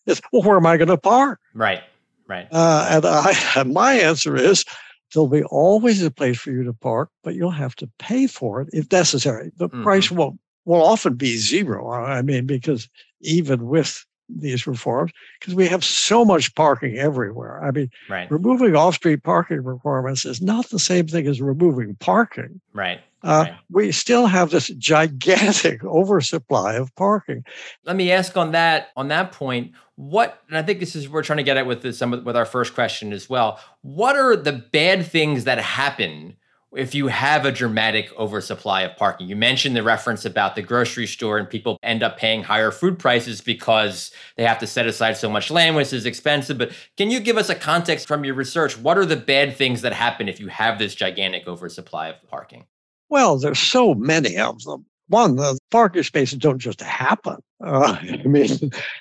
is, 0.05 0.21
well, 0.31 0.43
where 0.43 0.57
am 0.57 0.65
I 0.65 0.77
going 0.77 0.89
to 0.89 0.97
park? 0.97 1.39
Right. 1.53 1.81
Right. 2.27 2.47
Uh, 2.51 2.87
and 2.89 3.05
I, 3.05 3.63
my 3.63 3.93
answer 3.93 4.35
is 4.35 4.65
there'll 5.13 5.27
be 5.27 5.43
always 5.43 6.01
a 6.03 6.11
place 6.11 6.37
for 6.39 6.51
you 6.51 6.63
to 6.63 6.73
park, 6.73 7.09
but 7.23 7.35
you'll 7.35 7.51
have 7.51 7.75
to 7.77 7.89
pay 7.99 8.27
for 8.27 8.61
it 8.61 8.69
if 8.73 8.91
necessary. 8.91 9.51
The 9.57 9.69
Mhm. 9.69 9.83
price 9.83 10.11
will 10.11 10.37
will 10.65 10.83
often 10.83 11.13
be 11.13 11.37
zero. 11.37 11.91
I 11.91 12.23
mean, 12.23 12.47
because 12.47 12.89
even 13.21 13.67
with 13.67 14.03
these 14.29 14.65
reforms, 14.67 15.11
because 15.39 15.53
we 15.55 15.67
have 15.67 15.83
so 15.83 16.25
much 16.25 16.53
parking 16.55 16.97
everywhere. 16.97 17.63
I 17.63 17.71
mean, 17.71 17.89
Right. 18.09 18.29
removing 18.31 18.75
off-street 18.75 19.23
parking 19.23 19.63
requirements 19.63 20.25
is 20.25 20.41
not 20.41 20.69
the 20.69 20.79
same 20.79 21.07
thing 21.07 21.27
as 21.27 21.41
removing 21.41 21.95
parking. 21.99 22.61
Right. 22.73 23.01
Uh, 23.23 23.45
Right. 23.47 23.55
We 23.71 23.91
still 23.91 24.27
have 24.27 24.51
this 24.51 24.67
gigantic 24.67 25.83
oversupply 25.85 26.75
of 26.75 26.93
parking. 26.95 27.43
Let 27.83 27.95
me 27.95 28.11
ask 28.11 28.37
on 28.37 28.51
that 28.51 28.89
on 28.95 29.07
that 29.07 29.31
point. 29.31 29.71
What 29.95 30.41
and 30.49 30.57
I 30.57 30.61
think 30.61 30.79
this 30.79 30.95
is 30.95 31.09
we're 31.09 31.23
trying 31.23 31.37
to 31.37 31.43
get 31.43 31.57
at 31.57 31.65
with 31.65 31.81
this, 31.81 31.97
some 31.97 32.11
with 32.23 32.35
our 32.35 32.45
first 32.45 32.75
question 32.75 33.13
as 33.13 33.29
well. 33.29 33.59
What 33.81 34.15
are 34.15 34.35
the 34.35 34.51
bad 34.51 35.05
things 35.07 35.45
that 35.45 35.57
happen 35.59 36.35
if 36.75 36.93
you 36.93 37.07
have 37.07 37.45
a 37.45 37.51
dramatic 37.51 38.11
oversupply 38.17 38.81
of 38.81 38.95
parking? 38.97 39.27
You 39.27 39.35
mentioned 39.35 39.75
the 39.75 39.83
reference 39.83 40.25
about 40.25 40.55
the 40.55 40.61
grocery 40.61 41.07
store 41.07 41.37
and 41.37 41.49
people 41.49 41.77
end 41.83 42.03
up 42.03 42.17
paying 42.17 42.43
higher 42.43 42.71
food 42.71 42.99
prices 42.99 43.41
because 43.41 44.11
they 44.37 44.43
have 44.43 44.59
to 44.59 44.67
set 44.67 44.87
aside 44.87 45.17
so 45.17 45.29
much 45.29 45.51
land, 45.51 45.75
which 45.75 45.93
is 45.93 46.05
expensive. 46.05 46.57
But 46.57 46.71
can 46.97 47.09
you 47.11 47.19
give 47.19 47.37
us 47.37 47.49
a 47.49 47.55
context 47.55 48.07
from 48.07 48.23
your 48.23 48.35
research? 48.35 48.77
What 48.77 48.97
are 48.97 49.05
the 49.05 49.15
bad 49.15 49.55
things 49.55 49.81
that 49.81 49.93
happen 49.93 50.27
if 50.27 50.39
you 50.39 50.47
have 50.47 50.79
this 50.79 50.95
gigantic 50.95 51.47
oversupply 51.47 52.09
of 52.09 52.15
parking? 52.29 52.65
Well, 53.09 53.37
there's 53.37 53.59
so 53.59 53.93
many 53.93 54.37
of 54.37 54.63
them. 54.63 54.85
One, 55.07 55.35
the 55.35 55.57
parking 55.69 56.03
spaces 56.03 56.39
don't 56.39 56.57
just 56.57 56.81
happen. 56.81 57.37
Uh, 57.63 57.97
I 58.01 58.23
mean, 58.27 58.47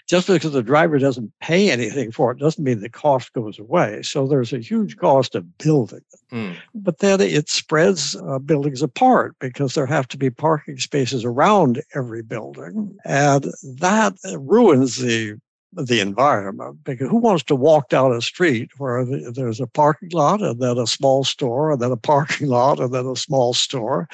just 0.08 0.26
because 0.28 0.52
the 0.52 0.62
driver 0.62 0.98
doesn't 0.98 1.32
pay 1.40 1.70
anything 1.70 2.12
for 2.12 2.32
it 2.32 2.38
doesn't 2.38 2.62
mean 2.62 2.80
the 2.80 2.90
cost 2.90 3.32
goes 3.32 3.58
away. 3.58 4.02
So 4.02 4.26
there's 4.26 4.52
a 4.52 4.58
huge 4.58 4.96
cost 4.96 5.34
of 5.34 5.58
building. 5.58 6.02
Mm, 6.30 6.56
But 6.74 6.98
then 6.98 7.20
it 7.20 7.48
spreads 7.48 8.16
uh, 8.16 8.38
buildings 8.38 8.82
apart 8.82 9.36
because 9.40 9.74
there 9.74 9.86
have 9.86 10.08
to 10.08 10.18
be 10.18 10.30
parking 10.30 10.78
spaces 10.78 11.24
around 11.24 11.82
every 11.94 12.22
building. 12.22 12.96
And 13.04 13.46
that 13.78 14.14
ruins 14.38 14.96
the 14.96 15.38
the 15.76 16.00
environment 16.00 16.78
because 16.84 17.08
who 17.08 17.16
wants 17.16 17.42
to 17.44 17.54
walk 17.54 17.88
down 17.88 18.12
a 18.12 18.20
street 18.20 18.70
where 18.78 19.04
there's 19.04 19.60
a 19.60 19.66
parking 19.66 20.10
lot 20.12 20.42
and 20.42 20.60
then 20.60 20.78
a 20.78 20.86
small 20.86 21.24
store 21.24 21.72
and 21.72 21.80
then 21.80 21.90
a 21.90 21.96
parking 22.12 22.48
lot 22.48 22.80
and 22.80 22.92
then 22.92 23.06
a 23.06 23.16
small 23.16 23.54
store 23.54 24.08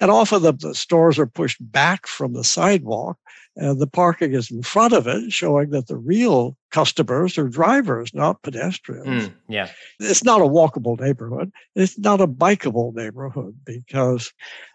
and 0.00 0.10
often 0.10 0.42
the, 0.42 0.52
the 0.52 0.74
stores 0.74 1.18
are 1.18 1.26
pushed 1.26 1.58
back 1.72 2.06
from 2.06 2.32
the 2.32 2.44
sidewalk 2.44 3.18
and 3.56 3.78
the 3.78 3.86
parking 3.86 4.32
is 4.32 4.50
in 4.50 4.62
front 4.62 4.94
of 4.94 5.06
it 5.06 5.30
showing 5.30 5.70
that 5.70 5.86
the 5.86 5.96
real 5.96 6.56
customers 6.70 7.36
are 7.36 7.48
drivers 7.48 8.12
not 8.14 8.42
pedestrians 8.42 9.28
mm, 9.28 9.32
yeah. 9.48 9.68
it's 10.00 10.24
not 10.24 10.40
a 10.40 10.44
walkable 10.44 10.98
neighborhood. 10.98 11.52
It's 11.74 11.98
not 11.98 12.20
a 12.20 12.26
bikeable 12.26 12.94
neighborhood 12.94 13.56
because 13.64 14.32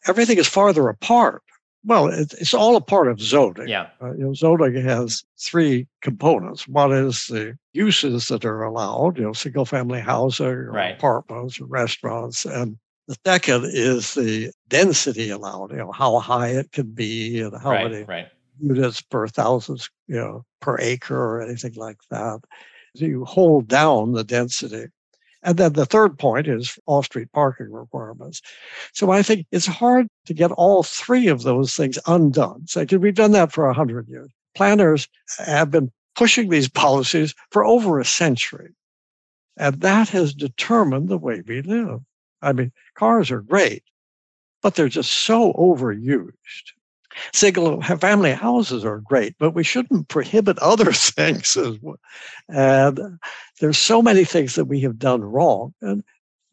everything 0.08 0.38
is 0.38 0.48
farther 0.48 0.88
apart. 0.90 1.44
Well, 1.84 2.08
it, 2.08 2.34
it's 2.34 2.54
all 2.54 2.76
a 2.76 2.82
part 2.82 3.08
of 3.08 3.22
zoning. 3.22 3.68
Yeah. 3.70 3.88
Uh, 4.02 4.14
you 4.14 4.26
know, 4.26 4.34
zoning 4.34 4.76
has 4.84 5.24
three 5.40 5.88
components. 6.02 6.68
One 6.68 6.92
is 6.92 7.28
the 7.28 7.58
uses 7.74 8.28
that 8.28 8.44
are 8.46 8.64
allowed, 8.64 9.18
you 9.18 9.24
know, 9.24 9.34
single 9.34 9.66
family 9.66 10.02
housing, 10.02 10.48
or 10.48 10.72
Right. 10.72 10.96
apartments, 10.96 11.62
or 11.62 11.66
restaurants. 11.66 12.46
And 12.46 12.78
the 13.08 13.16
second 13.26 13.66
is 13.72 14.16
the 14.16 14.52
density 14.68 15.30
allowed, 15.30 15.72
you 15.72 15.78
know, 15.78 15.92
how 15.92 16.20
high 16.20 16.50
it 16.50 16.72
can 16.72 16.92
be 16.92 17.42
and 17.42 17.56
how 17.62 17.72
right. 17.72 17.90
many 17.92 18.04
Right. 18.04 18.28
units 18.60 19.02
per 19.02 19.28
thousand, 19.28 19.88
you 20.08 20.18
know, 20.18 20.46
per 20.60 20.78
acre 20.80 21.16
or 21.16 21.42
anything 21.42 21.74
like 21.76 22.00
that. 22.10 22.40
So 22.96 23.06
you 23.06 23.24
hold 23.26 23.68
down 23.68 24.12
the 24.14 24.24
density. 24.24 24.88
And 25.48 25.56
then 25.56 25.74
the 25.74 25.86
third 25.86 26.20
point 26.20 26.46
is 26.46 26.78
off-street 26.88 27.32
parking 27.32 27.72
requirements. 27.72 28.42
So 28.92 29.12
I 29.12 29.24
think 29.24 29.48
it's 29.54 29.66
hard 29.66 30.10
to 30.26 30.34
get 30.34 30.52
all 30.52 30.84
three 30.84 31.28
of 31.28 31.44
those 31.44 31.74
things 31.74 31.98
undone. 32.06 32.68
So 32.68 32.86
we've 33.00 33.16
done 33.16 33.32
that 33.32 33.54
for 33.54 33.66
a 33.66 33.74
hundred 33.74 34.10
years. 34.10 34.30
Planners 34.56 35.08
have 35.38 35.72
been 35.72 35.90
pushing 36.18 36.50
these 36.50 36.68
policies 36.84 37.34
for 37.52 37.64
over 37.64 37.98
a 37.98 38.04
century. 38.04 38.74
And 39.56 39.80
that 39.80 40.10
has 40.10 40.34
determined 40.34 41.08
the 41.08 41.18
way 41.18 41.42
we 41.48 41.62
live. 41.62 42.02
I 42.42 42.52
mean, 42.52 42.74
cars 42.96 43.32
are 43.32 43.42
great, 43.42 43.84
but 44.62 44.76
they're 44.76 44.90
just 44.90 45.14
so 45.14 45.54
overused. 45.54 46.74
Single 47.34 47.82
family 47.82 48.32
houses 48.32 48.86
are 48.86 49.00
great, 49.00 49.36
but 49.40 49.52
we 49.52 49.64
shouldn't 49.64 50.08
prohibit 50.08 50.58
other 50.60 50.92
things 50.94 51.58
well. 51.82 51.98
And 52.50 53.20
there's 53.60 53.78
so 53.78 54.02
many 54.02 54.24
things 54.24 54.56
that 54.56 54.66
we 54.66 54.82
have 54.82 55.00
done 55.00 55.22
wrong. 55.22 55.74
And 55.82 56.04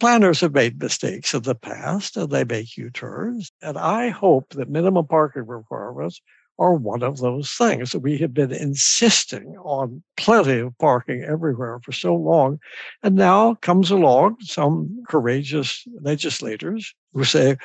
planners 0.01 0.41
have 0.41 0.55
made 0.55 0.83
mistakes 0.83 1.35
in 1.35 1.43
the 1.43 1.55
past 1.55 2.17
and 2.17 2.31
they 2.31 2.45
make 2.45 2.77
U-turns. 2.77 3.51
And 3.63 3.79
I 3.79 4.09
hope 4.09 4.51
that 4.51 4.69
minimum 4.69 5.07
parking 5.07 5.47
requirements 5.47 6.21
are 6.59 6.75
one 6.75 7.03
of 7.03 7.19
those 7.19 7.51
things. 7.51 7.97
We 7.97 8.19
have 8.19 8.33
been 8.33 8.53
insisting 8.53 9.57
on 9.59 10.03
plenty 10.17 10.61
of 10.61 10.77
parking 10.79 11.23
everywhere 11.25 11.81
for 11.83 11.93
so 11.93 12.15
long. 12.15 12.61
And 13.03 13.17
now 13.17 13.55
comes 13.57 13.91
along 13.91 14.37
some 14.41 15.03
courageous 15.09 15.87
legislators 16.01 16.95
who 17.13 17.25
say, 17.25 17.57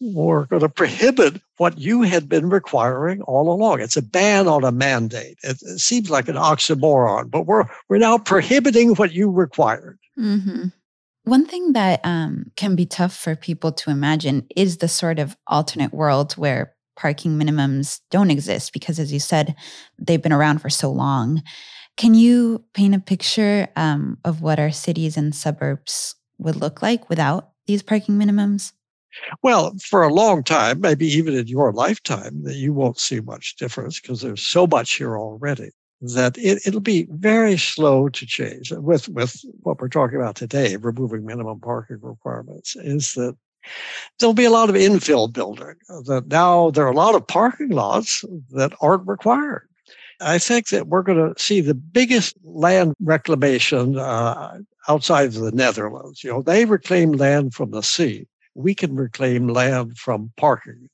we're 0.00 0.44
going 0.46 0.60
to 0.60 0.68
prohibit 0.68 1.40
what 1.56 1.78
you 1.78 2.02
had 2.02 2.28
been 2.28 2.50
requiring 2.50 3.22
all 3.22 3.50
along. 3.50 3.80
It's 3.80 3.96
a 3.96 4.02
ban 4.02 4.46
on 4.46 4.64
a 4.64 4.72
mandate. 4.72 5.38
It, 5.42 5.58
seems 5.80 6.10
like 6.10 6.28
an 6.28 6.36
oxymoron, 6.36 7.30
but 7.30 7.46
we're 7.46 7.64
we're 7.88 7.98
now 7.98 8.18
prohibiting 8.18 8.94
what 8.94 9.12
you 9.12 9.30
required. 9.30 9.98
hmm 10.16 10.66
One 11.24 11.46
thing 11.46 11.72
that 11.72 12.00
um, 12.04 12.50
can 12.56 12.76
be 12.76 12.86
tough 12.86 13.16
for 13.16 13.36
people 13.36 13.72
to 13.72 13.90
imagine 13.90 14.46
is 14.54 14.78
the 14.78 14.88
sort 14.88 15.18
of 15.18 15.36
alternate 15.46 15.94
world 15.94 16.34
where 16.34 16.74
parking 16.96 17.38
minimums 17.38 18.00
don't 18.10 18.30
exist 18.30 18.72
because, 18.72 18.98
as 18.98 19.12
you 19.12 19.20
said, 19.20 19.54
they've 19.98 20.22
been 20.22 20.32
around 20.32 20.60
for 20.60 20.70
so 20.70 20.90
long. 20.90 21.42
Can 21.96 22.14
you 22.14 22.64
paint 22.74 22.94
a 22.94 22.98
picture 22.98 23.68
um, 23.76 24.18
of 24.24 24.42
what 24.42 24.58
our 24.58 24.70
cities 24.70 25.16
and 25.16 25.34
suburbs 25.34 26.14
would 26.38 26.56
look 26.56 26.82
like 26.82 27.08
without 27.08 27.50
these 27.66 27.82
parking 27.82 28.18
minimums? 28.18 28.72
Well, 29.42 29.74
for 29.82 30.02
a 30.02 30.12
long 30.12 30.42
time, 30.42 30.80
maybe 30.80 31.06
even 31.06 31.34
in 31.34 31.46
your 31.46 31.72
lifetime, 31.72 32.42
that 32.44 32.56
you 32.56 32.72
won't 32.72 32.98
see 32.98 33.20
much 33.20 33.56
difference 33.56 34.00
because 34.00 34.20
there's 34.20 34.42
so 34.42 34.66
much 34.66 34.94
here 34.94 35.18
already 35.18 35.70
that 36.00 36.36
it, 36.36 36.60
it'll 36.66 36.80
be 36.80 37.06
very 37.10 37.56
slow 37.56 38.08
to 38.08 38.26
change. 38.26 38.72
With 38.72 39.08
with 39.08 39.40
what 39.62 39.80
we're 39.80 39.88
talking 39.88 40.16
about 40.16 40.36
today, 40.36 40.76
removing 40.76 41.24
minimum 41.24 41.60
parking 41.60 41.98
requirements, 42.02 42.76
is 42.76 43.14
that 43.14 43.36
there'll 44.18 44.34
be 44.34 44.44
a 44.44 44.50
lot 44.50 44.68
of 44.68 44.76
infill 44.76 45.32
building. 45.32 45.74
That 45.88 46.24
now 46.28 46.70
there 46.70 46.86
are 46.86 46.92
a 46.92 46.96
lot 46.96 47.14
of 47.14 47.26
parking 47.26 47.70
lots 47.70 48.24
that 48.50 48.74
aren't 48.80 49.06
required. 49.06 49.68
I 50.20 50.38
think 50.38 50.68
that 50.68 50.88
we're 50.88 51.02
going 51.02 51.34
to 51.34 51.40
see 51.40 51.60
the 51.60 51.74
biggest 51.74 52.36
land 52.42 52.94
reclamation 53.00 53.98
uh, 53.98 54.58
outside 54.88 55.26
of 55.26 55.34
the 55.34 55.52
Netherlands. 55.52 56.24
You 56.24 56.30
know, 56.30 56.42
they 56.42 56.64
reclaim 56.64 57.12
land 57.12 57.52
from 57.52 57.70
the 57.70 57.82
sea 57.82 58.26
we 58.56 58.74
can 58.74 58.94
reclaim 58.94 59.48
land 59.48 59.98
from 59.98 60.32
parking. 60.36 60.88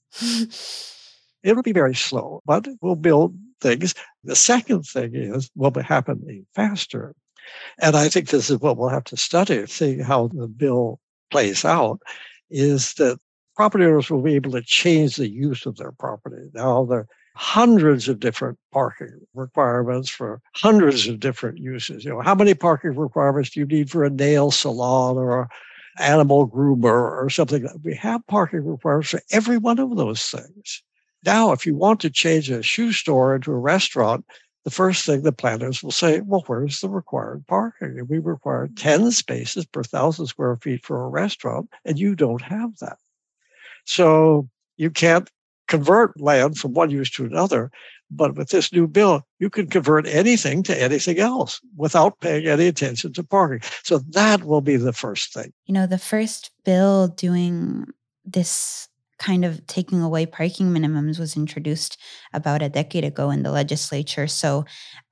It'll 1.43 1.63
be 1.63 1.73
very 1.73 1.95
slow, 1.95 2.43
but 2.45 2.67
we'll 2.81 2.97
build 2.97 3.37
things. 3.61 3.95
The 4.25 4.37
second 4.37 4.83
thing 4.83 5.15
is 5.15 5.51
what 5.55 5.75
will 5.75 5.83
be 5.83 5.87
happening 5.87 6.47
faster. 6.55 7.15
And 7.81 7.97
I 7.97 8.09
think 8.09 8.29
this 8.29 8.51
is 8.51 8.59
what 8.61 8.77
we'll 8.77 8.89
have 8.89 9.05
to 9.05 9.17
study, 9.17 9.67
see 9.67 9.99
how 9.99 10.29
the 10.29 10.49
bill 10.49 11.01
plays 11.31 11.65
out, 11.65 12.01
is 12.51 12.95
that 12.95 13.19
property 13.57 13.85
owners 13.85 14.11
will 14.11 14.23
be 14.23 14.35
able 14.35 14.53
to 14.53 14.63
change 14.63 15.17
the 15.17 15.29
use 15.29 15.67
of 15.67 15.77
their 15.77 15.93
property. 15.93 16.51
Now 16.55 16.85
there 16.85 17.01
are 17.01 17.09
hundreds 17.35 18.09
of 18.09 18.21
different 18.21 18.59
parking 18.73 19.21
requirements 19.35 20.11
for 20.11 20.41
hundreds 20.55 21.09
of 21.09 21.21
different 21.21 21.59
uses. 21.59 22.05
You 22.05 22.11
know, 22.11 22.21
how 22.21 22.35
many 22.35 22.55
parking 22.55 22.95
requirements 22.95 23.51
do 23.51 23.61
you 23.61 23.67
need 23.67 23.91
for 23.91 24.05
a 24.05 24.11
nail 24.11 24.51
salon 24.51 25.17
or 25.17 25.41
a 25.41 25.49
animal 25.99 26.49
groomer 26.49 27.23
or 27.23 27.29
something. 27.31 27.67
We 27.83 27.95
have 27.97 28.27
parking 28.27 28.65
requirements 28.65 29.11
for 29.11 29.21
every 29.31 29.59
one 29.59 29.79
of 29.79 29.97
those 29.97 30.23
things. 30.25 30.83
Now, 31.25 31.53
if 31.53 31.67
you 31.67 31.77
want 31.77 32.01
to 32.01 32.11
change 32.11 32.51
a 32.51 32.63
shoe 32.63 32.93
store 32.93 33.37
into 33.37 33.53
a 33.53 33.59
restaurant, 33.59 34.25
the 34.65 34.71
first 34.71 35.05
thing 35.05 35.23
the 35.23 35.33
planners 35.33 35.83
will 35.83 35.91
say, 35.91 36.21
well, 36.21 36.45
where's 36.47 36.81
the 36.81 36.89
required 36.89 37.47
parking? 37.47 37.99
And 37.99 38.09
we 38.09 38.19
require 38.19 38.67
mm-hmm. 38.67 38.75
10 38.75 39.11
spaces 39.13 39.67
per 39.67 39.83
thousand 39.83 40.27
square 40.27 40.57
feet 40.57 40.85
for 40.85 41.05
a 41.05 41.09
restaurant, 41.09 41.69
and 41.85 41.99
you 41.99 42.15
don't 42.15 42.43
have 42.43 42.77
that. 42.79 42.99
So 43.85 44.49
you 44.77 44.91
can't 44.91 45.29
convert 45.73 46.21
land 46.21 46.59
from 46.59 46.75
one 46.75 46.91
use 46.91 47.11
to 47.11 47.25
another. 47.25 47.71
But 48.11 48.35
with 48.35 48.51
this 48.51 48.73
new 48.75 48.87
bill, 48.87 49.23
you 49.39 49.49
can 49.49 49.69
convert 49.69 50.07
anything 50.07 50.63
to 50.65 50.79
anything 50.79 51.19
else 51.19 51.61
without 51.77 52.21
paying 52.21 52.47
any 52.47 52.67
attention 52.67 53.15
to 53.15 53.25
parking. 53.25 53.67
So 53.85 54.01
that 54.11 54.45
will 54.45 54.61
be 54.61 54.77
the 54.77 54.93
first 54.93 55.33
thing. 55.33 55.51
You 55.65 55.73
know, 55.73 55.87
the 55.87 55.97
first 55.97 56.51
bill 56.65 57.09
doing 57.09 57.87
this 58.23 58.87
kind 59.19 59.47
of 59.47 59.67
taking 59.67 60.03
away 60.03 60.27
parking 60.27 60.75
minimums 60.75 61.19
was 61.19 61.37
introduced 61.37 61.97
about 62.35 62.61
a 62.61 62.69
decade 62.69 63.05
ago 63.05 63.31
in 63.31 63.43
the 63.43 63.53
legislature. 63.53 64.27
So, 64.27 64.67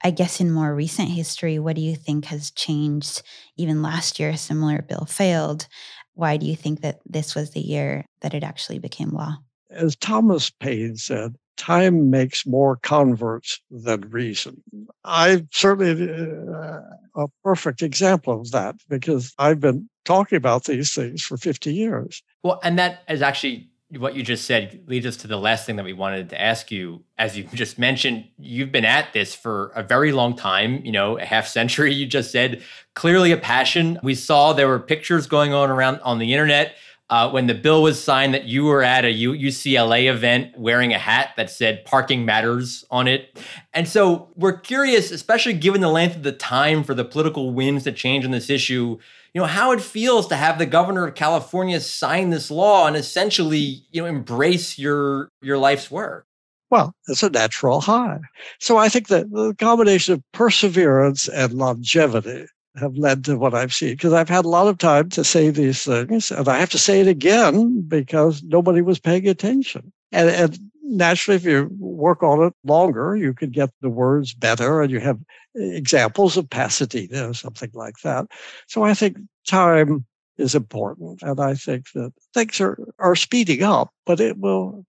I 0.04 0.10
guess 0.10 0.40
in 0.40 0.50
more 0.50 0.74
recent 0.74 1.08
history, 1.08 1.58
what 1.58 1.76
do 1.76 1.82
you 1.82 1.94
think 1.94 2.26
has 2.26 2.50
changed? 2.50 3.22
Even 3.56 3.82
last 3.82 4.20
year, 4.20 4.30
a 4.30 4.36
similar 4.36 4.82
bill 4.82 5.06
failed. 5.08 5.68
Why 6.14 6.36
do 6.36 6.44
you 6.44 6.56
think 6.56 6.82
that 6.82 6.98
this 7.06 7.34
was 7.34 7.52
the 7.52 7.60
year 7.60 8.04
that 8.20 8.34
it 8.34 8.42
actually 8.42 8.78
became 8.78 9.10
law? 9.10 9.38
As 9.70 9.96
Thomas 9.96 10.50
Paine 10.50 10.96
said, 10.96 11.36
time 11.56 12.10
makes 12.10 12.46
more 12.46 12.76
converts 12.76 13.60
than 13.70 14.00
reason. 14.10 14.62
I 15.04 15.44
certainly 15.52 16.08
uh, 16.52 16.80
a 17.14 17.26
perfect 17.44 17.82
example 17.82 18.40
of 18.40 18.50
that 18.52 18.76
because 18.88 19.34
I've 19.38 19.60
been 19.60 19.88
talking 20.04 20.36
about 20.36 20.64
these 20.64 20.94
things 20.94 21.22
for 21.22 21.36
50 21.36 21.72
years. 21.72 22.22
Well, 22.42 22.60
and 22.62 22.78
that 22.78 23.02
is 23.08 23.20
actually 23.20 23.68
what 23.98 24.14
you 24.14 24.22
just 24.22 24.44
said 24.44 24.84
leads 24.86 25.04
us 25.04 25.16
to 25.18 25.26
the 25.26 25.36
last 25.36 25.66
thing 25.66 25.76
that 25.76 25.84
we 25.84 25.92
wanted 25.92 26.30
to 26.30 26.40
ask 26.40 26.70
you. 26.70 27.02
As 27.18 27.36
you 27.36 27.44
just 27.54 27.78
mentioned, 27.78 28.24
you've 28.38 28.72
been 28.72 28.84
at 28.84 29.12
this 29.12 29.34
for 29.34 29.72
a 29.74 29.82
very 29.82 30.12
long 30.12 30.36
time, 30.36 30.84
you 30.84 30.92
know, 30.92 31.18
a 31.18 31.24
half 31.24 31.46
century, 31.46 31.92
you 31.92 32.06
just 32.06 32.30
said, 32.30 32.62
clearly 32.94 33.32
a 33.32 33.36
passion. 33.36 33.98
We 34.02 34.14
saw 34.14 34.52
there 34.52 34.68
were 34.68 34.78
pictures 34.78 35.26
going 35.26 35.52
on 35.52 35.70
around 35.70 36.00
on 36.00 36.18
the 36.18 36.32
internet 36.32 36.76
uh, 37.10 37.28
when 37.28 37.48
the 37.48 37.54
bill 37.54 37.82
was 37.82 38.02
signed 38.02 38.32
that 38.32 38.44
you 38.44 38.64
were 38.64 38.82
at 38.82 39.04
a 39.04 39.10
U- 39.10 39.32
UCLA 39.32 40.08
event 40.08 40.56
wearing 40.56 40.94
a 40.94 40.98
hat 40.98 41.30
that 41.36 41.50
said 41.50 41.84
parking 41.84 42.24
matters 42.24 42.84
on 42.90 43.08
it. 43.08 43.36
And 43.74 43.88
so 43.88 44.28
we're 44.36 44.56
curious, 44.56 45.10
especially 45.10 45.54
given 45.54 45.80
the 45.80 45.88
length 45.88 46.16
of 46.16 46.22
the 46.22 46.32
time 46.32 46.84
for 46.84 46.94
the 46.94 47.04
political 47.04 47.52
winds 47.52 47.84
to 47.84 47.92
change 47.92 48.24
on 48.24 48.30
this 48.30 48.48
issue, 48.48 48.96
you 49.34 49.40
know, 49.40 49.46
how 49.46 49.72
it 49.72 49.80
feels 49.80 50.28
to 50.28 50.36
have 50.36 50.58
the 50.58 50.66
governor 50.66 51.08
of 51.08 51.16
California 51.16 51.80
sign 51.80 52.30
this 52.30 52.48
law 52.50 52.86
and 52.86 52.96
essentially, 52.96 53.82
you 53.90 54.00
know, 54.00 54.06
embrace 54.06 54.78
your 54.78 55.28
your 55.42 55.58
life's 55.58 55.90
work. 55.90 56.26
Well, 56.70 56.94
it's 57.08 57.24
a 57.24 57.30
natural 57.30 57.80
high. 57.80 58.20
So 58.60 58.76
I 58.78 58.88
think 58.88 59.08
that 59.08 59.28
the 59.32 59.54
combination 59.58 60.14
of 60.14 60.22
perseverance 60.32 61.26
and 61.28 61.52
longevity 61.54 62.46
have 62.76 62.96
led 62.96 63.24
to 63.24 63.36
what 63.36 63.54
I've 63.54 63.74
seen 63.74 63.90
because 63.90 64.12
I've 64.12 64.28
had 64.28 64.44
a 64.44 64.48
lot 64.48 64.68
of 64.68 64.78
time 64.78 65.08
to 65.10 65.24
say 65.24 65.50
these 65.50 65.84
things 65.84 66.30
and 66.30 66.48
I 66.48 66.58
have 66.58 66.70
to 66.70 66.78
say 66.78 67.00
it 67.00 67.08
again 67.08 67.82
because 67.82 68.42
nobody 68.42 68.80
was 68.80 69.00
paying 69.00 69.28
attention. 69.28 69.92
And, 70.12 70.28
and 70.28 70.58
naturally, 70.82 71.36
if 71.36 71.44
you 71.44 71.68
work 71.78 72.22
on 72.22 72.42
it 72.42 72.52
longer, 72.64 73.16
you 73.16 73.34
can 73.34 73.50
get 73.50 73.70
the 73.80 73.90
words 73.90 74.34
better 74.34 74.82
and 74.82 74.90
you 74.90 75.00
have 75.00 75.18
examples 75.54 76.36
of 76.36 76.48
Pasadena 76.48 77.28
or 77.28 77.34
something 77.34 77.70
like 77.74 77.98
that. 78.04 78.26
So 78.68 78.84
I 78.84 78.94
think 78.94 79.18
time 79.46 80.04
is 80.38 80.54
important. 80.54 81.22
And 81.22 81.40
I 81.40 81.54
think 81.54 81.90
that 81.92 82.12
things 82.34 82.60
are, 82.60 82.78
are 82.98 83.16
speeding 83.16 83.62
up, 83.62 83.92
but 84.06 84.20
it 84.20 84.38
will, 84.38 84.84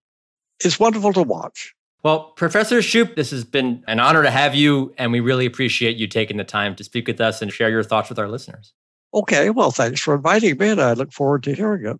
it's 0.63 0.79
wonderful 0.79 1.13
to 1.13 1.23
watch. 1.23 1.73
Well, 2.03 2.31
Professor 2.35 2.79
Shoup, 2.79 3.15
this 3.15 3.29
has 3.29 3.43
been 3.45 3.83
an 3.87 3.99
honor 3.99 4.23
to 4.23 4.31
have 4.31 4.55
you, 4.55 4.91
and 4.97 5.11
we 5.11 5.19
really 5.19 5.45
appreciate 5.45 5.97
you 5.97 6.07
taking 6.07 6.37
the 6.37 6.43
time 6.43 6.75
to 6.77 6.83
speak 6.83 7.07
with 7.07 7.21
us 7.21 7.43
and 7.43 7.53
share 7.53 7.69
your 7.69 7.83
thoughts 7.83 8.09
with 8.09 8.17
our 8.17 8.27
listeners. 8.27 8.73
Okay, 9.13 9.51
well, 9.51 9.69
thanks 9.69 10.01
for 10.01 10.15
inviting 10.15 10.57
me, 10.57 10.69
and 10.69 10.81
I 10.81 10.93
look 10.93 11.13
forward 11.13 11.43
to 11.43 11.53
hearing 11.53 11.85
it. 11.85 11.99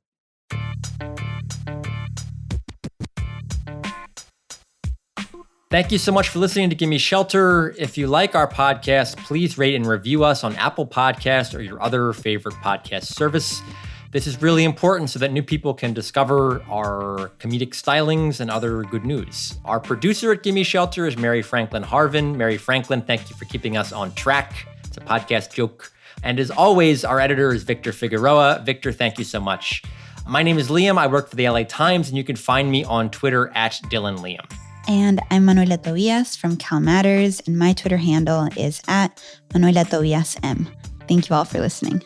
Thank 5.69 5.91
you 5.91 5.99
so 5.99 6.11
much 6.11 6.29
for 6.29 6.39
listening 6.39 6.69
to 6.71 6.75
Gimme 6.75 6.97
Shelter. 6.97 7.75
If 7.77 7.97
you 7.97 8.07
like 8.07 8.33
our 8.35 8.47
podcast, 8.47 9.17
please 9.17 9.57
rate 9.57 9.75
and 9.75 9.85
review 9.85 10.23
us 10.23 10.43
on 10.43 10.55
Apple 10.55 10.87
Podcast 10.87 11.55
or 11.55 11.61
your 11.61 11.81
other 11.81 12.11
favorite 12.11 12.55
podcast 12.55 13.05
service. 13.05 13.61
This 14.11 14.27
is 14.27 14.41
really 14.41 14.65
important 14.65 15.09
so 15.09 15.19
that 15.19 15.31
new 15.31 15.41
people 15.41 15.73
can 15.73 15.93
discover 15.93 16.61
our 16.69 17.31
comedic 17.39 17.69
stylings 17.69 18.41
and 18.41 18.51
other 18.51 18.83
good 18.83 19.05
news. 19.05 19.57
Our 19.63 19.79
producer 19.79 20.33
at 20.33 20.43
Gimme 20.43 20.65
Shelter 20.65 21.07
is 21.07 21.15
Mary 21.15 21.41
Franklin 21.41 21.81
Harvin. 21.81 22.35
Mary 22.35 22.57
Franklin, 22.57 23.01
thank 23.03 23.29
you 23.29 23.37
for 23.37 23.45
keeping 23.45 23.77
us 23.77 23.93
on 23.93 24.13
track. 24.13 24.67
It's 24.83 24.97
a 24.97 24.99
podcast 24.99 25.53
joke. 25.53 25.93
And 26.23 26.41
as 26.41 26.51
always, 26.51 27.05
our 27.05 27.21
editor 27.21 27.53
is 27.53 27.63
Victor 27.63 27.93
Figueroa. 27.93 28.63
Victor, 28.65 28.91
thank 28.91 29.17
you 29.17 29.23
so 29.23 29.39
much. 29.39 29.81
My 30.27 30.43
name 30.43 30.59
is 30.59 30.67
Liam. 30.67 30.97
I 30.97 31.07
work 31.07 31.29
for 31.29 31.37
the 31.37 31.47
LA 31.47 31.63
Times, 31.63 32.09
and 32.09 32.17
you 32.17 32.25
can 32.25 32.35
find 32.35 32.69
me 32.69 32.83
on 32.83 33.11
Twitter 33.11 33.49
at 33.55 33.79
Dillon 33.89 34.17
Liam. 34.17 34.45
And 34.89 35.21
I'm 35.31 35.45
Manuela 35.45 35.77
Tobias 35.77 36.35
from 36.35 36.57
Cal 36.57 36.81
Matters, 36.81 37.39
and 37.47 37.57
my 37.57 37.71
Twitter 37.71 37.97
handle 37.97 38.49
is 38.57 38.81
at 38.89 39.23
Manuela 39.53 39.85
Tobias 39.85 40.35
M. 40.43 40.67
Thank 41.07 41.29
you 41.29 41.35
all 41.37 41.45
for 41.45 41.61
listening. 41.61 42.03